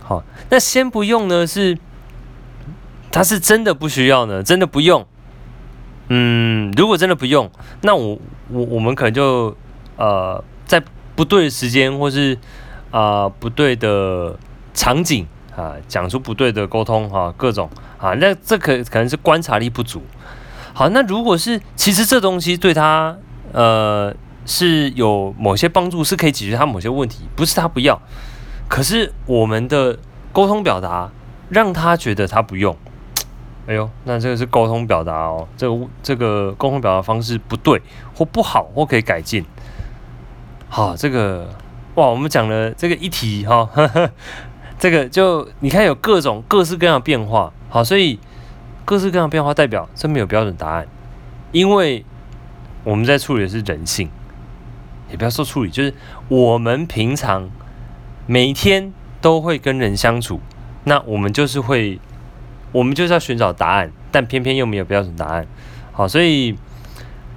[0.00, 1.76] 好，那先不用呢是，
[3.10, 5.04] 他是真的不需要呢，真的不用。
[6.10, 8.16] 嗯，如果真的不用，那我
[8.50, 9.56] 我我们可能就
[9.96, 10.80] 呃在
[11.16, 12.38] 不对的时间或是
[12.92, 14.38] 啊、不对的
[14.74, 20.02] 场景啊讲出不对的沟通哈、啊、各种啊，那这可可能是观察力不足。
[20.72, 23.16] 好，那如果是其实这东西对他
[23.52, 28.00] 呃是有某些帮助，是可以解决他某些问题，不是他不要，
[28.68, 29.98] 可是我们的
[30.32, 31.10] 沟通表达
[31.48, 32.76] 让他觉得他不用。
[33.68, 37.80] 哎呦，那这个是沟通表达哦，这个这个沟通表达方式不对
[38.12, 39.44] 或不好或可以改进。
[40.68, 41.48] 好，这个
[41.94, 44.10] 哇，我们讲了这个一题哈，呵呵，
[44.80, 47.52] 这个就你看有各种各式各样的变化。
[47.68, 48.18] 好，所以
[48.84, 50.88] 各式各样的变化代表这没有标准答案，
[51.52, 52.04] 因为
[52.82, 54.10] 我们在处理的是人性，
[55.12, 55.94] 也不要说处理，就是
[56.26, 57.48] 我们平常
[58.26, 60.40] 每天都会跟人相处，
[60.82, 62.00] 那我们就是会。
[62.72, 65.46] 我们就是要寻找答案，但偏偏又没有标准答案。
[65.92, 66.56] 好，所以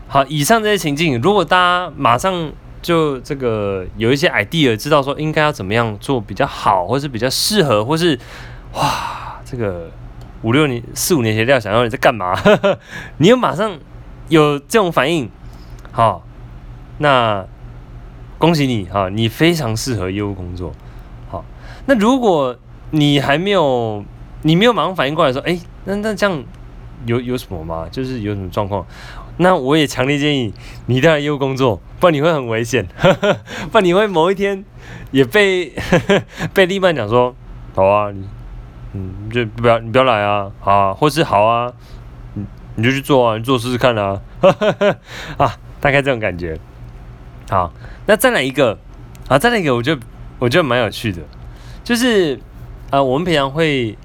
[0.08, 8.18] 好，以上这些情境，如果大家马上就这个有一些 idea，知道说应该要怎么样做比较好，或是比较适合，或是
[8.76, 9.92] 哇，这个
[10.42, 12.34] 五六年、四五年前料想要你在干嘛？
[13.20, 13.78] 你又马上
[14.30, 15.30] 有这种反应，
[15.92, 16.26] 好，
[17.00, 17.46] 那
[18.38, 20.72] 恭喜你哈，你非常适合业务工作。
[21.30, 21.44] 好，
[21.86, 22.56] 那如果
[22.92, 24.04] 你还没有。
[24.42, 26.44] 你没有马上反应过来说，哎，那那这样
[27.08, 27.88] 有有什么吗？
[27.90, 28.86] 就是有什么状况？
[29.38, 30.54] 那我也强烈建议
[30.86, 32.86] 你当然业务工作，不然你会很危险，
[33.72, 34.64] 不然你会某一天
[35.10, 35.74] 也被
[36.54, 37.34] 被另一半讲说，
[37.74, 38.24] 好啊，你
[38.94, 41.74] 嗯，就不要你不要来啊，好啊，或是好啊，
[42.36, 42.46] 你
[42.76, 44.22] 你就去做啊，你做试试看啊，
[45.38, 46.60] 啊，大概这种感觉。
[47.50, 47.72] 好，
[48.08, 48.78] 那再来一个
[49.28, 50.02] 啊，再来一个，我觉得
[50.40, 51.22] 我觉得蛮有趣的，
[51.84, 52.40] 就是
[52.90, 53.96] 呃，我们平常会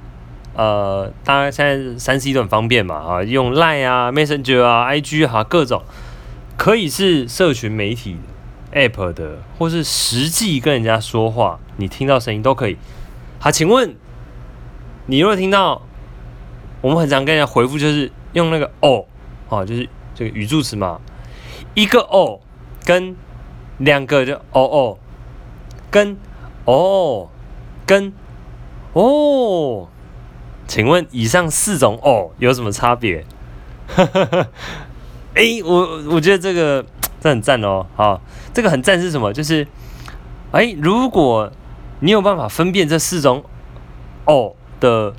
[0.55, 5.83] 呃，大家现在三 C 都很方便嘛，啊，用 Line 啊、Messenger 啊、IG 哈、啊，各种
[6.59, 8.19] 可以是社群媒体
[8.75, 12.77] App 的，或是实际跟人家说话，你听到声音都可以。
[13.39, 13.95] 好，请问
[15.07, 15.81] 你如果听到
[16.83, 19.07] 我们很常跟人家回复，就是用那个哦，
[19.49, 21.01] 哦，就是这个语助词嘛，
[21.73, 22.41] 一个哦
[22.85, 23.17] 跟。
[23.81, 24.99] 两个就哦哦，
[25.91, 26.17] 跟
[26.67, 27.29] 哦
[27.87, 28.13] 跟
[28.93, 29.89] 哦，
[30.67, 33.25] 请问以上四种哦有什么差别？
[35.35, 36.85] 哎、欸，我我觉得这个
[37.21, 38.21] 这很赞哦，好，
[38.53, 39.33] 这个很赞是什么？
[39.33, 39.67] 就是
[40.53, 41.51] 哎、如果
[42.01, 43.43] 你有办法分辨这四种
[44.27, 45.15] 哦的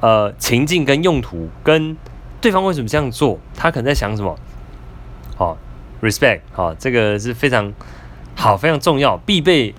[0.00, 1.96] 呃情境跟用途，跟
[2.40, 4.38] 对方为什么这样做，他可能在想什么？
[5.34, 5.58] 好
[6.00, 7.72] ，respect，好，这个是非常。
[8.36, 9.74] 好，非常重要，必备。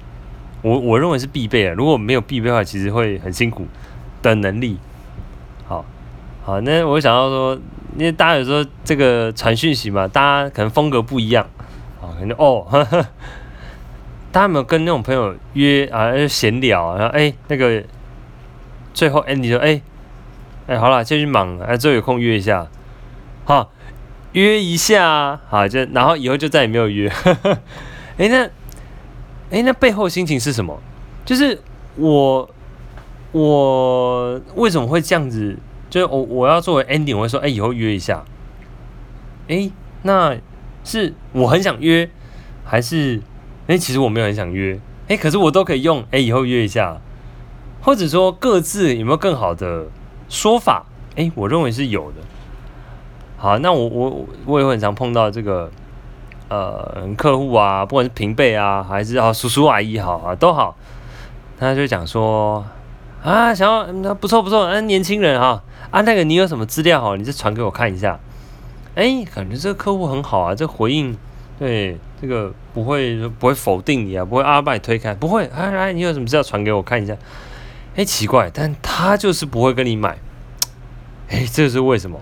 [0.62, 1.74] 我我认为是必备啊。
[1.78, 3.68] 如果没有必备的话，其实会很辛苦
[4.24, 4.80] 的能力。
[5.68, 5.86] 好，
[6.44, 7.56] 好，那我想要说，
[7.98, 11.46] 因为大家有时候这个传讯息嘛，大家可能风格不一样
[12.02, 13.06] 啊，可能哦呵呵，
[14.32, 17.84] 大家有没有跟那种朋友约啊闲聊，然后哎那个
[18.94, 19.80] 最后 Andy 说哎
[20.66, 22.68] 哎好了，继续忙，哎最后有空约一下，
[23.44, 23.72] 好
[24.32, 27.08] 约一下，好就然后以后就再也没有约。
[27.08, 27.58] 呵呵
[28.18, 28.50] 哎，那，
[29.52, 30.80] 哎，那背后心情是什么？
[31.26, 31.60] 就是
[31.98, 32.50] 我，
[33.34, 35.58] 我为什么会这样子？
[35.90, 38.24] 就是我我要作为 ending，我会说，哎，以后约一下。
[39.48, 39.70] 哎，
[40.04, 40.38] 那
[40.84, 42.10] 是我很想约，
[42.64, 43.22] 还是
[43.68, 44.80] 哎，其实我没有很想约。
[45.08, 47.02] 哎，可是我都可以用，哎，以后约一下，
[47.82, 49.88] 或者说各自有没有更好的
[50.30, 50.86] 说法？
[51.16, 52.18] 哎，我认为是有的。
[53.38, 55.70] 好，那我我我也会很常碰到这个。
[56.48, 60.78] 呃，客户啊，不管是平辈啊，还是啊叔叔阿姨好啊，都好，
[61.60, 62.64] 他就讲说
[63.24, 68.20] 啊，想要那不错不错，嗯，年轻人哈啊，那个你有什么资料哈，你就传给我看一下。
[68.94, 71.18] 哎，感觉这个客户很好啊，这回应
[71.58, 77.18] 对这个不会不会否定你啊，不会阿把你推开，不会，来来，你有什么资料传给我看一下。
[77.96, 80.20] 哎，奇怪，但他就是不会跟你买，
[81.30, 82.22] 哎，这是为什么？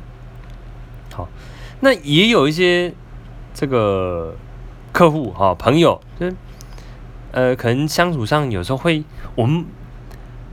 [1.13, 1.27] 好，
[1.81, 2.93] 那也有一些。
[3.53, 4.35] 这个
[4.91, 6.35] 客户哈朋友，就是
[7.31, 9.03] 呃，可能相处上有时候会，
[9.35, 9.65] 我们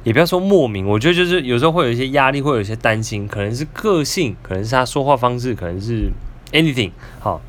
[0.02, 6.10] 也不要说莫名，我觉得就是有时候会有一些压力，会有一些担心，可能是个性，可能是他说话方式，可能是
[6.52, 7.40] anything 好，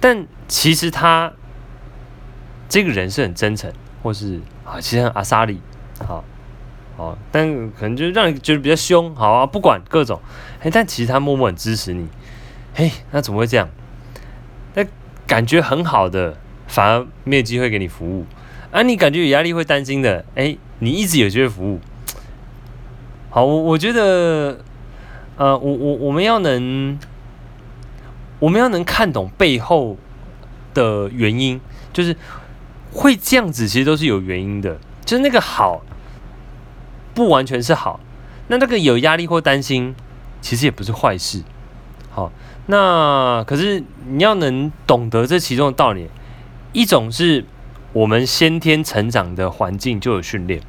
[0.00, 1.32] 但其实他
[2.68, 5.60] 这个人是很真诚，或是啊，其实很阿莎力，
[6.06, 6.22] 好，
[6.96, 10.20] 好，但可能就让你觉得比较凶，好啊，不管各种，
[10.60, 12.06] 哎，但其实他默默很支持你，
[12.74, 13.68] 嘿，那怎么会这样？
[15.26, 16.36] 感觉很好的，
[16.68, 18.24] 反而没有机会给你服务；
[18.70, 21.80] 而、啊、你感觉有压力、会担心的，哎，你一直有机会服务。
[23.30, 24.60] 好，我我觉得，
[25.36, 26.98] 呃，我我我们要能，
[28.38, 29.96] 我们要能看懂背后
[30.72, 31.60] 的原因，
[31.92, 32.16] 就是
[32.92, 34.78] 会这样子，其实都是有原因的。
[35.04, 35.82] 就是那个好，
[37.14, 37.98] 不完全是好，
[38.48, 39.94] 那那个有压力或担心，
[40.40, 41.42] 其实也不是坏事。
[42.10, 42.30] 好。
[42.68, 46.08] 那可是你要能懂得这其中的道理，
[46.72, 47.44] 一种是
[47.92, 50.60] 我们先天成长的环境就有训练，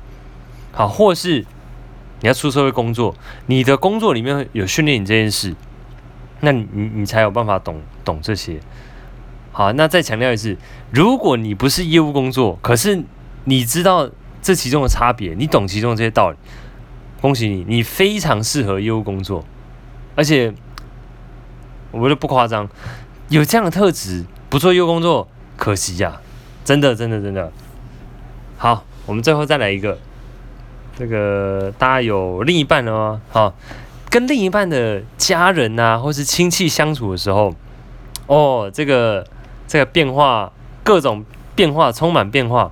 [0.72, 1.44] 好，或是
[2.22, 3.16] 你要出社会工作，
[3.48, 5.56] 你的工作里面有训练你这件事，
[6.42, 8.60] 那你你才有办法懂懂这些。
[9.52, 10.56] 好，那再强调一次，
[10.92, 13.04] 如果你不是业务工作，可是
[13.46, 14.08] 你知道
[14.40, 16.38] 这其中的差别，你懂其中这些道理，
[17.22, 19.44] 恭喜你，你非常适合业务工作，
[20.16, 20.54] 而且。
[21.98, 22.70] 我觉得不夸张，
[23.30, 26.22] 有这样的特质，不做业务工作，可惜呀、
[26.64, 27.52] 真的，真的，真的。
[28.58, 29.98] 好，我们最后再来一个，
[30.96, 33.22] 这个大家有另一半了吗？
[33.30, 33.54] 好，
[34.12, 37.54] 跟另一半的家人呐、或是亲戚相处的时候，
[38.28, 39.26] 哦，这个
[39.68, 40.52] 这个变化，
[40.84, 42.72] 各种变化，充满变化。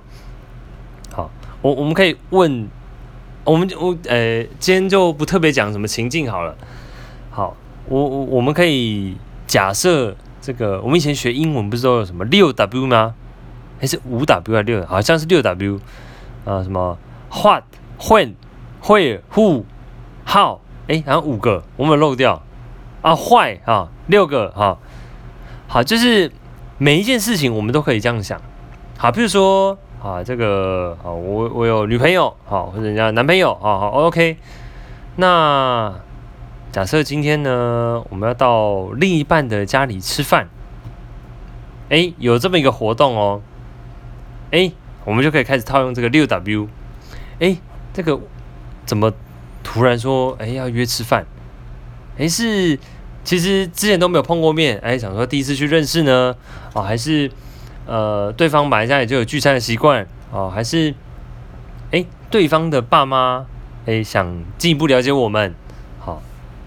[1.12, 1.30] 好，
[1.62, 2.68] 我我们可以问，
[3.44, 6.56] 我们我呃，今天就不特别讲什么情境好了。
[7.30, 7.56] 好。
[7.88, 13.14] 我我我们可以假设这个，我们以前学英文不是都有什么六 W 吗？
[13.80, 14.86] 还是五 W 还是六？
[14.86, 15.80] 好像是六 W
[16.44, 16.98] 啊，什么
[17.30, 17.64] What、
[17.98, 18.34] When、
[18.82, 19.64] Where、Who、
[20.26, 20.60] How？
[20.88, 22.42] 哎，好像五个，我们有漏掉
[23.02, 24.78] 啊坏啊，六个哈。
[25.68, 26.30] 好，就是
[26.78, 28.40] 每一件事情我们都可以这样想。
[28.96, 34.36] 好，比如说啊，这个啊，我我有女朋友，好，或者人家男朋友，好好 OK。
[35.16, 35.92] 那
[36.76, 40.46] 假设今天呢，我们要到另一半的家里吃饭，
[41.88, 43.40] 哎，有这么一个活动哦，
[44.50, 44.70] 哎，
[45.06, 46.68] 我们就可以开始套用这个六 W，
[47.40, 47.56] 哎，
[47.94, 48.20] 这个
[48.84, 49.10] 怎么
[49.64, 51.24] 突然说哎要约吃饭？
[52.18, 52.78] 哎，是
[53.24, 56.36] 其实之前都没有碰过面，哎，想说第一次去认识呢，
[56.74, 57.30] 哦，还是
[57.86, 60.94] 呃对方本来家里就有聚餐的习惯，哦，还是
[61.90, 63.46] 哎对方的爸妈
[63.86, 65.54] 哎想进一步了解我们，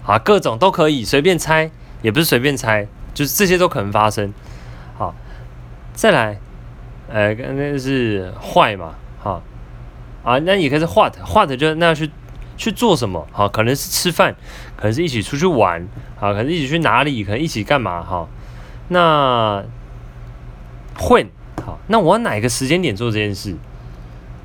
[0.04, 1.70] 啊，各种都可以随便猜，
[2.02, 4.32] 也不是随便猜，就是这些都可能发生，
[4.96, 5.14] 好，
[5.92, 6.38] 再来，
[7.08, 9.42] 呃，那是坏嘛，好，
[10.24, 12.10] 啊，那也可以是 what，what 就那要去。
[12.56, 13.26] 去做什么？
[13.32, 14.36] 好，可能是吃饭，
[14.76, 18.02] 可能是一起出去玩，好，可能一起去哪里，可能一起干嘛？
[18.02, 18.28] 哈，
[18.88, 19.64] 那
[20.98, 21.26] 混
[21.64, 23.56] 好，那我哪个时间点做这件事？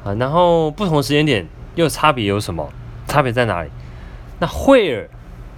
[0.06, 2.70] 啊，然后不同时间点又差别有什么？
[3.06, 3.70] 差别在哪里？
[4.40, 5.10] 那 where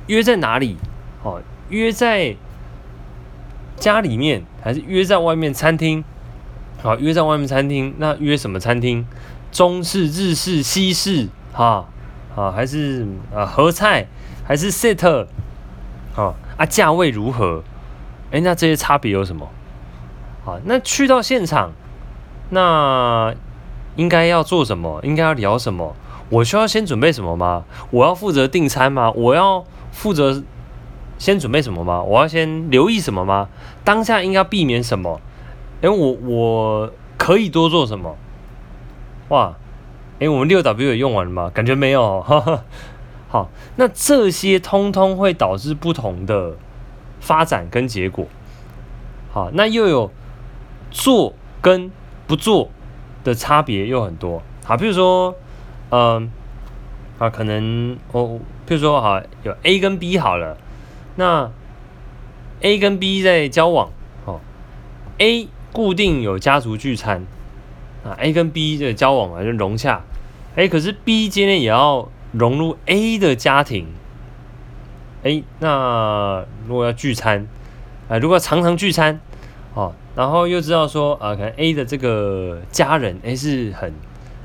[0.08, 0.78] 约在哪里？
[1.24, 2.36] 哦，约在
[3.78, 6.04] 家里面还是约在外面餐厅？
[6.82, 9.06] 好，约在外面餐厅，那约什么餐厅？
[9.52, 11.28] 中式、日式、西式？
[11.54, 11.86] 哈。
[12.36, 14.06] 啊，还是啊合菜，
[14.46, 15.26] 还是 set，
[16.16, 17.64] 啊啊价位如何？
[18.30, 19.50] 哎，那这些差别有什么？
[20.46, 21.72] 好，那去到现场，
[22.52, 23.34] 那
[23.96, 25.02] 应该要做什么？
[25.04, 25.96] 应该要聊什么？
[26.30, 27.66] 我需要先准备什么吗？
[27.90, 29.10] 我要负责订餐吗？
[29.10, 29.66] 我要
[29.98, 30.44] 负责
[31.18, 32.04] 先准备什么吗？
[32.04, 33.50] 我要先留意什么吗？
[33.84, 35.20] 当下应该避免什么？
[35.82, 38.16] 哎，我我可以多做什么？
[39.30, 39.56] 哇！
[40.20, 41.50] 哎，我们六 W 也用完了吗？
[41.52, 42.22] 感觉没有。
[42.22, 42.64] 呵呵。
[43.28, 46.56] 好，那这些通通会导致不同的
[47.20, 48.28] 发展跟结果。
[49.32, 50.12] 好，那又有
[50.92, 51.92] 做跟
[52.28, 52.70] 不做
[53.24, 54.44] 的差别又很多。
[54.64, 55.36] 好，比如说，
[55.90, 56.30] 嗯，
[57.20, 60.58] 啊，可能哦，譬如说，好，有 A 跟 B 好了，
[61.16, 61.52] 那
[62.62, 63.90] A 跟 B 在交往，
[64.26, 64.40] 哦
[65.18, 67.26] ，A 固定有家族聚餐。
[68.06, 70.02] 啊，A 跟 B 的交往啊就融洽，
[70.56, 73.86] 哎，可是 B 今天也要融入 A 的家庭，
[75.24, 77.46] 哎，那如果要聚餐，
[78.08, 79.20] 啊，如果要常常聚餐，
[79.74, 83.94] 哦，然后又知道说啊，可能 A 的这个家人，哎，是很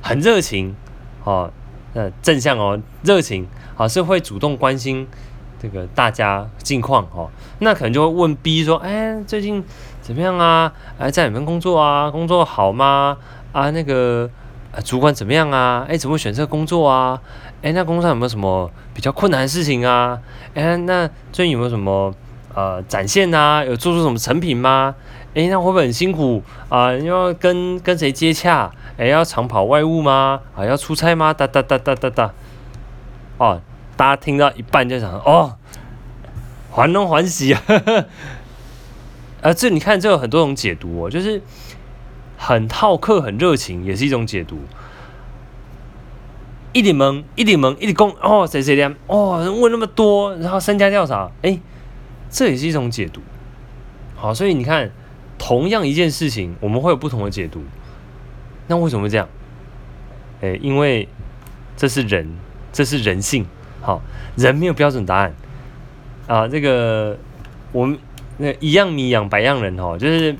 [0.00, 0.74] 很热情，
[1.22, 1.52] 哦，
[1.94, 5.06] 呃正向哦，热情，啊，是会主动关心
[5.60, 7.28] 这个大家近况，哦，
[7.58, 9.62] 那可能就会问 B 说，哎，最近
[10.00, 10.72] 怎么样啊？
[10.98, 12.10] 哎，在哪边工作啊？
[12.10, 13.16] 工作好吗？
[13.52, 14.28] 啊，那个
[14.84, 15.86] 主管怎么样啊？
[15.88, 17.20] 哎，怎么选这个工作啊？
[17.62, 20.18] 哎，那工作上有没有什么比较困难的事情啊？
[20.54, 22.12] 哎，那最近有没有什么
[22.54, 23.64] 呃展现啊？
[23.64, 24.94] 有做出什么成品吗？
[25.34, 26.92] 哎，那会不会很辛苦啊？
[26.94, 28.70] 要跟跟谁接洽？
[29.02, 30.42] 哎，要常跑外务吗？
[30.54, 31.34] 啊，要出差吗？
[31.34, 32.32] 哒哒哒哒哒哒。
[33.36, 33.60] 哦，
[33.96, 35.56] 大家听到一半就想哦，
[36.70, 37.60] 欢乐欢喜啊！
[39.42, 41.42] 啊， 这你看，这有很多种解读哦，就是。
[42.36, 44.58] 很好客，很热情，也是一种解读。
[46.72, 51.60] 一点懵，一点懵，一点攻哦，谁谁的哦，问那么多，然后身家调查，哎，
[52.30, 53.20] 这也是一种解读。
[54.16, 54.90] 好，所以你看，
[55.38, 57.62] 同样一件事情，我们会有不同的解读。
[58.72, 59.28] 那为什么会这样？
[60.40, 61.06] 哎，因为
[61.76, 62.36] 这是人，
[62.72, 63.44] 这是人性。
[63.82, 64.00] 好，
[64.36, 65.34] 人没有标准答案
[66.26, 66.48] 啊。
[66.48, 67.18] 这个
[67.72, 67.98] 我们
[68.38, 70.34] 那一样米养百样人哦，就是。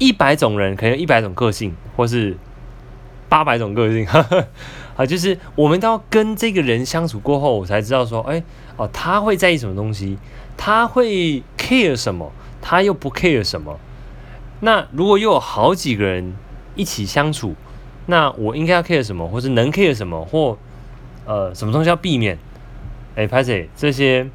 [0.00, 2.36] 一百种人可能一百种个性，或是
[3.28, 4.44] 八百种个性，呵 呵
[4.96, 8.42] 啊，就是我们都要跟这个人相处过后，我才知道说，哎，
[8.76, 10.18] 哦，他会在意什么东西，
[10.56, 13.78] 他会 care 什么，他又不 care 什么。
[14.58, 16.34] 那如果又有好几个人
[16.74, 17.54] 一起相处，
[18.06, 20.56] 那我应该要 care 什么，或是能 care 什么，或
[21.26, 22.38] 呃，什么东西要避免？
[23.16, 24.28] 哎，拍谢这些，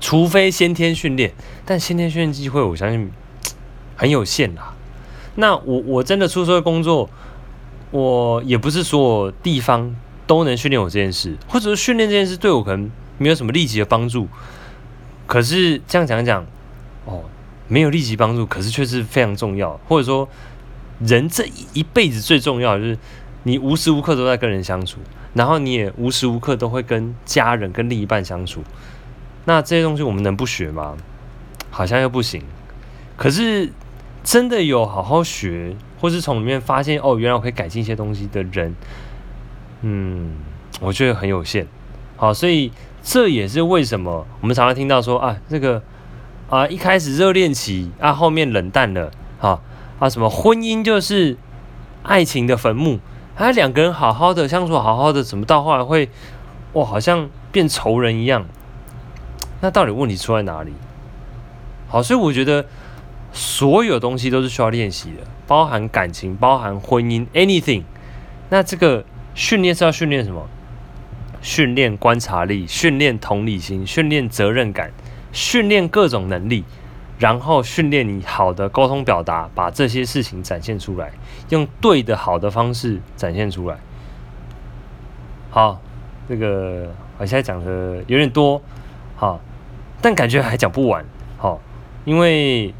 [0.00, 1.32] 除非先天训练，
[1.64, 3.10] 但先天训练机会，我相信。
[3.96, 4.74] 很有限啦，
[5.36, 7.08] 那我我真的出社会工作，
[7.92, 9.94] 我也不是所有地方
[10.26, 14.26] 都能训练我这件事，或者是训练这件事对我可能没有什么立即的帮助。
[15.28, 16.44] 可是这样讲讲，
[17.04, 17.22] 哦，
[17.68, 19.78] 没有立即帮助，可是却是非常重要。
[19.86, 20.28] 或者说，
[21.00, 22.98] 人这一辈子最重要的就是
[23.42, 24.98] 你无时无刻都在跟人相处，
[25.32, 28.62] 然后你也无时无刻都会跟家人、跟另一半相处。
[29.44, 30.96] 那这些东西我们能不学吗？
[31.70, 32.42] 好像又不行。
[33.16, 33.70] 可是。
[34.24, 38.74] 真的有好好学，或是从里面发现哦，原来我可以改进一些东西的人，
[39.82, 40.30] 嗯，
[40.80, 41.66] 我觉得很有限。
[42.16, 42.72] 好，所以
[43.02, 45.82] 这也是为什么我们常常听到说啊，这个
[46.48, 49.10] 啊一开始热恋期啊，后面冷淡了，
[49.42, 49.60] 啊
[50.04, 51.38] 啊什么婚姻就是
[52.02, 52.98] 爱情的坟墓，
[53.36, 56.10] 啊两个人好好的相处，好好的，怎么到后来会
[56.74, 58.44] 哇，好像变仇人一样。
[59.62, 60.74] 那到底问题出在哪里？
[61.88, 62.66] 好，所以我觉得
[63.32, 67.84] 所有东西都是需要练习的，包含感情，包含婚姻，anything。
[68.50, 70.46] 那这个训练是要训练什么？
[71.40, 74.92] 训练观察力，训练同理心，训练责任感，
[75.32, 76.62] 训练各种能力，
[77.24, 81.10] 然后训练你好的沟通表达，把这些事情展现出来，
[81.48, 83.78] 用对的好的方式展现出来。
[85.48, 85.80] 好，
[86.28, 88.60] 这个我现在讲的有点多，
[89.16, 89.40] 好，
[90.02, 91.02] 但感觉还讲不完，
[91.38, 91.58] 好，
[92.04, 92.74] 因为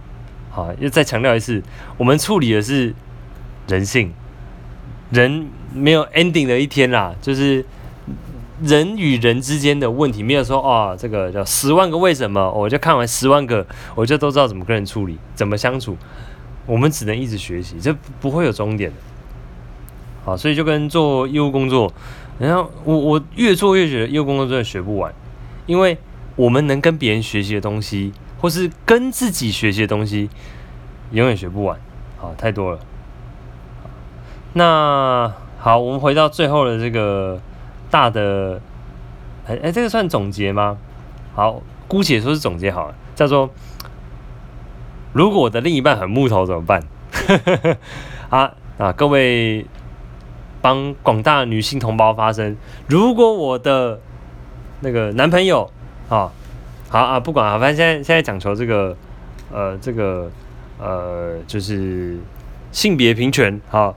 [0.51, 1.63] 好又再强调一次，
[1.97, 2.95] 我们处理的是
[3.67, 4.13] 人性，
[5.09, 7.65] 人没有 ending 的一天啦，就是。
[8.63, 15.97] 人与人之间的问题，没有说哦，这个叫十万个为什么，我就看完十万个，我就都知道怎么跟人处理，怎么相处。
[16.65, 18.97] 我们只能一直学习，这不会有终点的。
[20.25, 21.93] 好，所以就跟做业务工作，
[22.39, 25.13] 然后我我越做越觉得业务工作真的学不完，
[25.67, 25.99] 因为
[26.37, 30.31] 我们能跟别人学习的东西，或是跟自己学习的东西，
[31.11, 31.79] 永远学不完。
[32.17, 32.79] 好，太多了。
[34.53, 37.41] 那好，我们回到最后的这个。
[37.95, 38.61] 大的，
[39.47, 40.77] 哎哎，这个算总结吗？
[41.33, 43.49] 好，姑且说是总结好了，叫做
[45.13, 46.83] 如果我的另一半很木头怎么办？
[48.31, 49.65] 啊啊，各位
[50.61, 52.57] 帮广大女性同胞发声，
[52.89, 54.01] 如果我的
[54.81, 55.71] 那个男朋友
[56.09, 56.33] 啊，
[56.89, 58.97] 好啊，不管啊，反正现在现在讲求这个
[59.53, 60.29] 呃这个
[60.81, 62.19] 呃就是
[62.73, 63.95] 性别平权，好，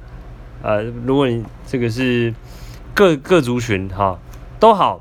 [0.61, 2.31] 呃，如果你这个是。
[2.97, 4.17] 各各族群哈
[4.59, 4.99] 都好，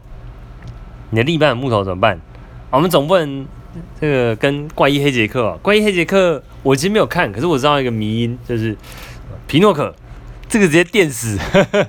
[1.09, 2.21] 你的另一半木头怎么办？
[2.69, 3.47] 我们总不能
[3.99, 8.77] 这个跟怪医黑杰克啊，怪医黑杰克我其实没有看，可是我知道一个迷因就是
[9.47, 9.95] 皮诺可，
[10.47, 11.87] 这个直接电死，呵 呵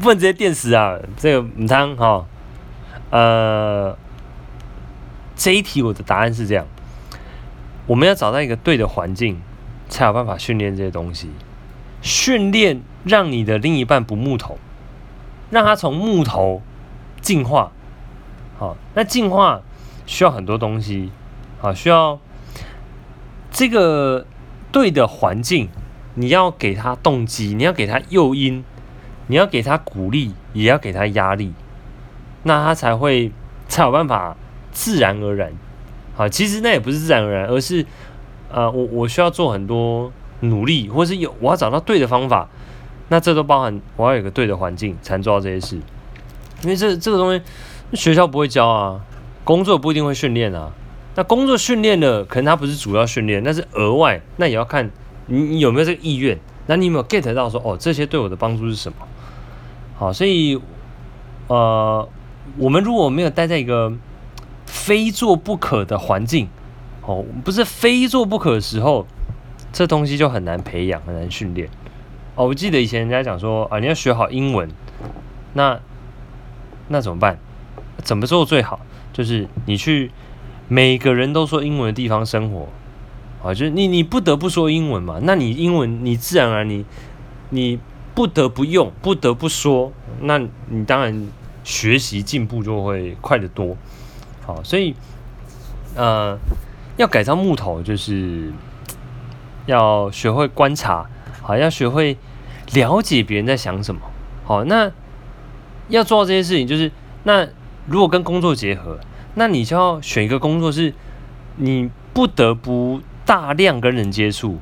[0.00, 0.98] 不能直接电死啊！
[1.16, 2.26] 这个母汤哈，
[3.10, 3.96] 呃，
[5.36, 6.66] 这一题我的答案是这样：
[7.86, 9.40] 我们要找到一个对的环境，
[9.88, 11.30] 才有办法训练这些东西，
[12.02, 14.58] 训练让你的另一半不木头。
[15.50, 16.62] 让它从木头
[17.20, 17.72] 进化，
[18.58, 19.60] 好，那进化
[20.06, 21.10] 需要很多东西，
[21.60, 22.18] 好，需要
[23.50, 24.26] 这个
[24.72, 25.68] 对的环境，
[26.14, 28.64] 你要给他动机，你要给他诱因，
[29.26, 31.52] 你要给他鼓励，也要给他压力，
[32.44, 33.32] 那他才会
[33.68, 34.36] 才有办法
[34.72, 35.52] 自然而然，
[36.14, 37.84] 好，其实那也不是自然而然，而是
[38.50, 42.48] 呃，我我需要做很多努力，或是有我要找到对的方法。
[43.10, 45.76] 那这都包含我要有个对的环境才能做到这些事，
[46.62, 47.42] 因为这这个东西
[47.92, 49.00] 学校不会教啊，
[49.44, 50.70] 工作不一定会训练啊。
[51.16, 54.88] 那工作训练了，可能它不是主要训练，那是额外，那也要看
[55.26, 58.98] 你你有没有这个意愿，那你有没有 get 到说哦，这些对我的帮助是什么？
[59.96, 60.58] 好，所以
[61.48, 62.08] 呃，
[62.56, 63.92] 我们如果没有待在一个
[64.66, 66.48] 非做不可的环境，
[67.04, 69.04] 哦，不是非做不可的时候，
[69.72, 71.68] 这东西就很难培养，很难训练。
[72.40, 74.66] 哦，我记得以前人家讲说啊，你要学好英文，
[75.52, 75.78] 那
[76.88, 77.38] 那怎么办？
[78.02, 78.80] 怎么做最好？
[79.12, 80.10] 就是你去
[80.66, 82.66] 每个人都说英文的地方生活，
[83.42, 86.86] 啊，就是你你不得不说英文嘛，那你英文你自然而然你
[87.50, 87.78] 你
[88.14, 91.28] 不得不用，不得不说，那你当然
[91.62, 93.76] 学习进步就会快得多。
[94.46, 94.94] 好，所以
[95.94, 96.38] 呃，
[96.96, 98.50] 要改造木头，就是
[99.66, 101.06] 要学会观察，
[101.42, 102.16] 好，要学会。
[102.72, 104.00] 了解别人在想什么，
[104.44, 104.90] 好，那
[105.88, 106.90] 要做到这些事情，就是
[107.24, 107.46] 那
[107.86, 108.98] 如果跟工作结合，
[109.34, 110.94] 那你就要选一个工作是，
[111.56, 114.58] 你不得不大量跟人接触，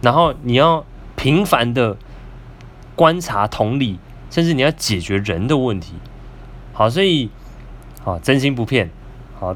[0.00, 0.84] 然后你要
[1.16, 1.96] 频繁的
[2.96, 3.98] 观察、同理，
[4.30, 5.94] 甚至你要解决人的问题，
[6.72, 7.30] 好，所以
[8.02, 8.90] 好真心不骗，
[9.38, 9.54] 好，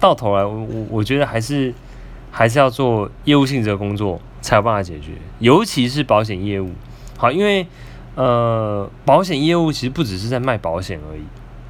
[0.00, 1.72] 到头来我我我觉得还是
[2.32, 6.70] 还是要做业务性质的工作才有办法解决，尤其是保险业务。
[7.16, 7.66] 好，因为
[8.16, 11.22] 呃，保险业务其实不只是在卖保险而已。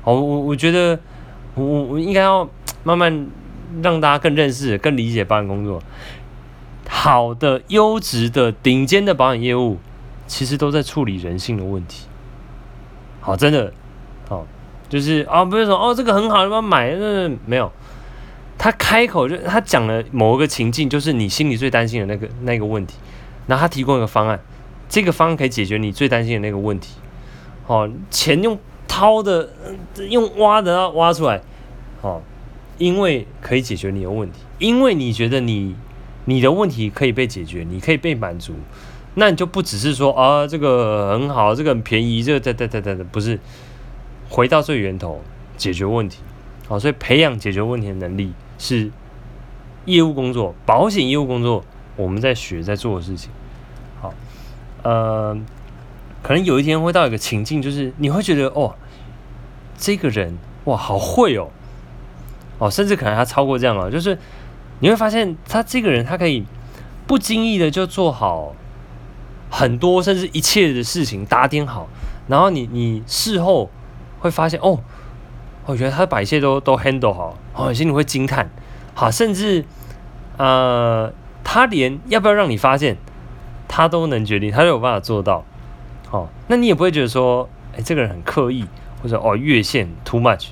[0.02, 0.98] 好，我我觉得
[1.54, 2.48] 我我应该要
[2.82, 3.26] 慢慢
[3.82, 5.82] 让大家更认识、更理解保险工作。
[6.86, 9.78] 好的、优质的、顶尖的保险业务，
[10.26, 12.06] 其实都在处理人性的问题。
[13.20, 13.72] 好，真的，
[14.28, 14.46] 好，
[14.88, 17.72] 就是啊，不是说哦，这个很好，要不要买，那没有。
[18.58, 22.96] 他开口就他讲了某一个情境，就是你心里最担心的那个那个问题，
[23.46, 24.38] 然后他提供一个方案。
[24.88, 26.96] 这个方案可以解决你最担心的那个问题，
[27.66, 29.50] 好，钱用掏的，
[30.08, 31.40] 用挖的挖出来，
[32.00, 32.22] 好，
[32.78, 35.74] 因为可以解决你的问题，因为你觉得你
[36.26, 38.52] 你的问题可以被解决，你可以被满足，
[39.14, 43.38] 那你就不只是说啊，这个很好，这个很便宜，这个对对对对对，不是，
[44.28, 45.20] 回到最源头
[45.56, 46.18] 解决问题。
[46.68, 48.90] 好，所以培养解决问题的能力是
[49.84, 51.62] 业务工作、保险业务工作
[51.96, 53.30] 我们在学在做的事情。
[54.84, 55.36] 好，呃，
[56.22, 58.74] 可能有一天会到一个情境，就是你会觉得哦，
[59.76, 61.48] 这个人哇好会哦，
[62.58, 64.16] 哦，甚至可能他超过这样了，就是
[64.80, 66.44] 你会发现他这个人他可以
[67.06, 68.54] 不经意的就做好
[69.50, 71.88] 很多甚至一切的事情打点好，
[72.28, 73.70] 然后你你事后
[74.20, 74.80] 会发现哦。
[75.66, 78.50] 我觉得他把一切都都 handle 好，哦，心里会惊叹，
[78.92, 79.64] 好，甚至，
[80.36, 81.10] 呃，
[81.42, 82.98] 他连要不要让你发现，
[83.68, 85.44] 他都能决定，他都有办法做到，
[86.08, 88.64] 好，那你也不会觉得说，哎，这个人很刻意，
[89.02, 90.48] 或者哦越线 too much，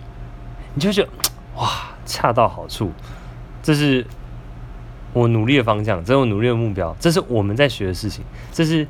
[0.74, 1.08] 你就觉得
[1.56, 1.68] 哇，
[2.04, 2.90] 恰到好处，
[3.62, 4.06] 这是
[5.12, 8.86] 我努力的方向，这是我努力的目标，这是我们在学的事情，这是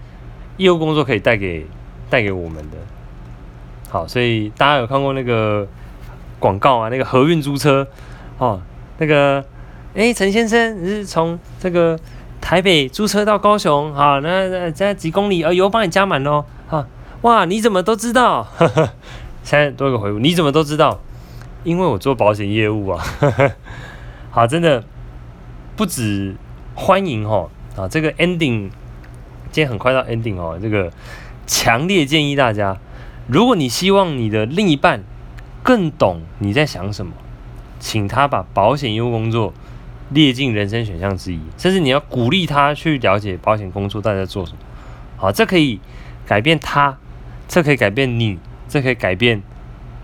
[0.56, 1.66] 业务工作可以带给
[2.08, 2.76] 带给我们的，
[3.88, 5.66] 好，所以大家有看过那个。
[6.38, 7.86] 广告啊，那个和运租车，
[8.38, 8.60] 哦，
[8.98, 9.44] 那个，
[9.94, 11.96] 哎，陈先生，你是从这个
[12.42, 16.86] 台北租车到高雄，好，那那在几公里，呃，油帮你加满喽，哈，
[17.22, 18.42] 哇，你怎么都知道？
[18.58, 18.92] 呵呵，
[19.42, 21.00] 现在多个回复，你怎么都知道？
[21.64, 23.52] 因为我做保险业务啊，呵呵，
[24.30, 24.84] 好，真的
[25.74, 26.36] 不止
[26.74, 28.68] 欢迎哈，啊，这个 ending，
[29.50, 30.92] 今天很快到 ending 哦，这个
[31.46, 32.76] 强烈建议大家，
[33.26, 35.02] 如果你希望你的另一半。
[35.64, 37.12] 更懂你在想什么，
[37.78, 39.54] 请他把保险业务工作
[40.14, 44.58] 列进人生选项之一，甚至你要鼓励他去了解保险工作到底在做什么。
[45.16, 45.80] 好，这可以
[46.26, 46.96] 改变他，
[47.48, 48.38] 这可以改变你，
[48.68, 49.42] 这可以改变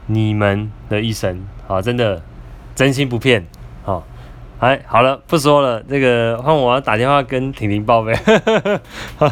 [0.06, 1.44] 你们的一生。
[1.66, 2.22] 好，真的
[2.74, 3.46] 真心不骗。
[3.82, 4.06] 好，
[4.60, 8.14] 哎，好了，不说了，这个换我要打电话跟婷婷报备。
[9.18, 9.30] 好，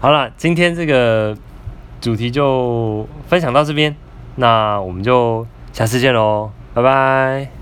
[0.00, 1.36] 好了，今天这个
[2.00, 3.94] 主题就分享到这边。
[4.36, 7.59] 那我们就下次见喽，拜拜。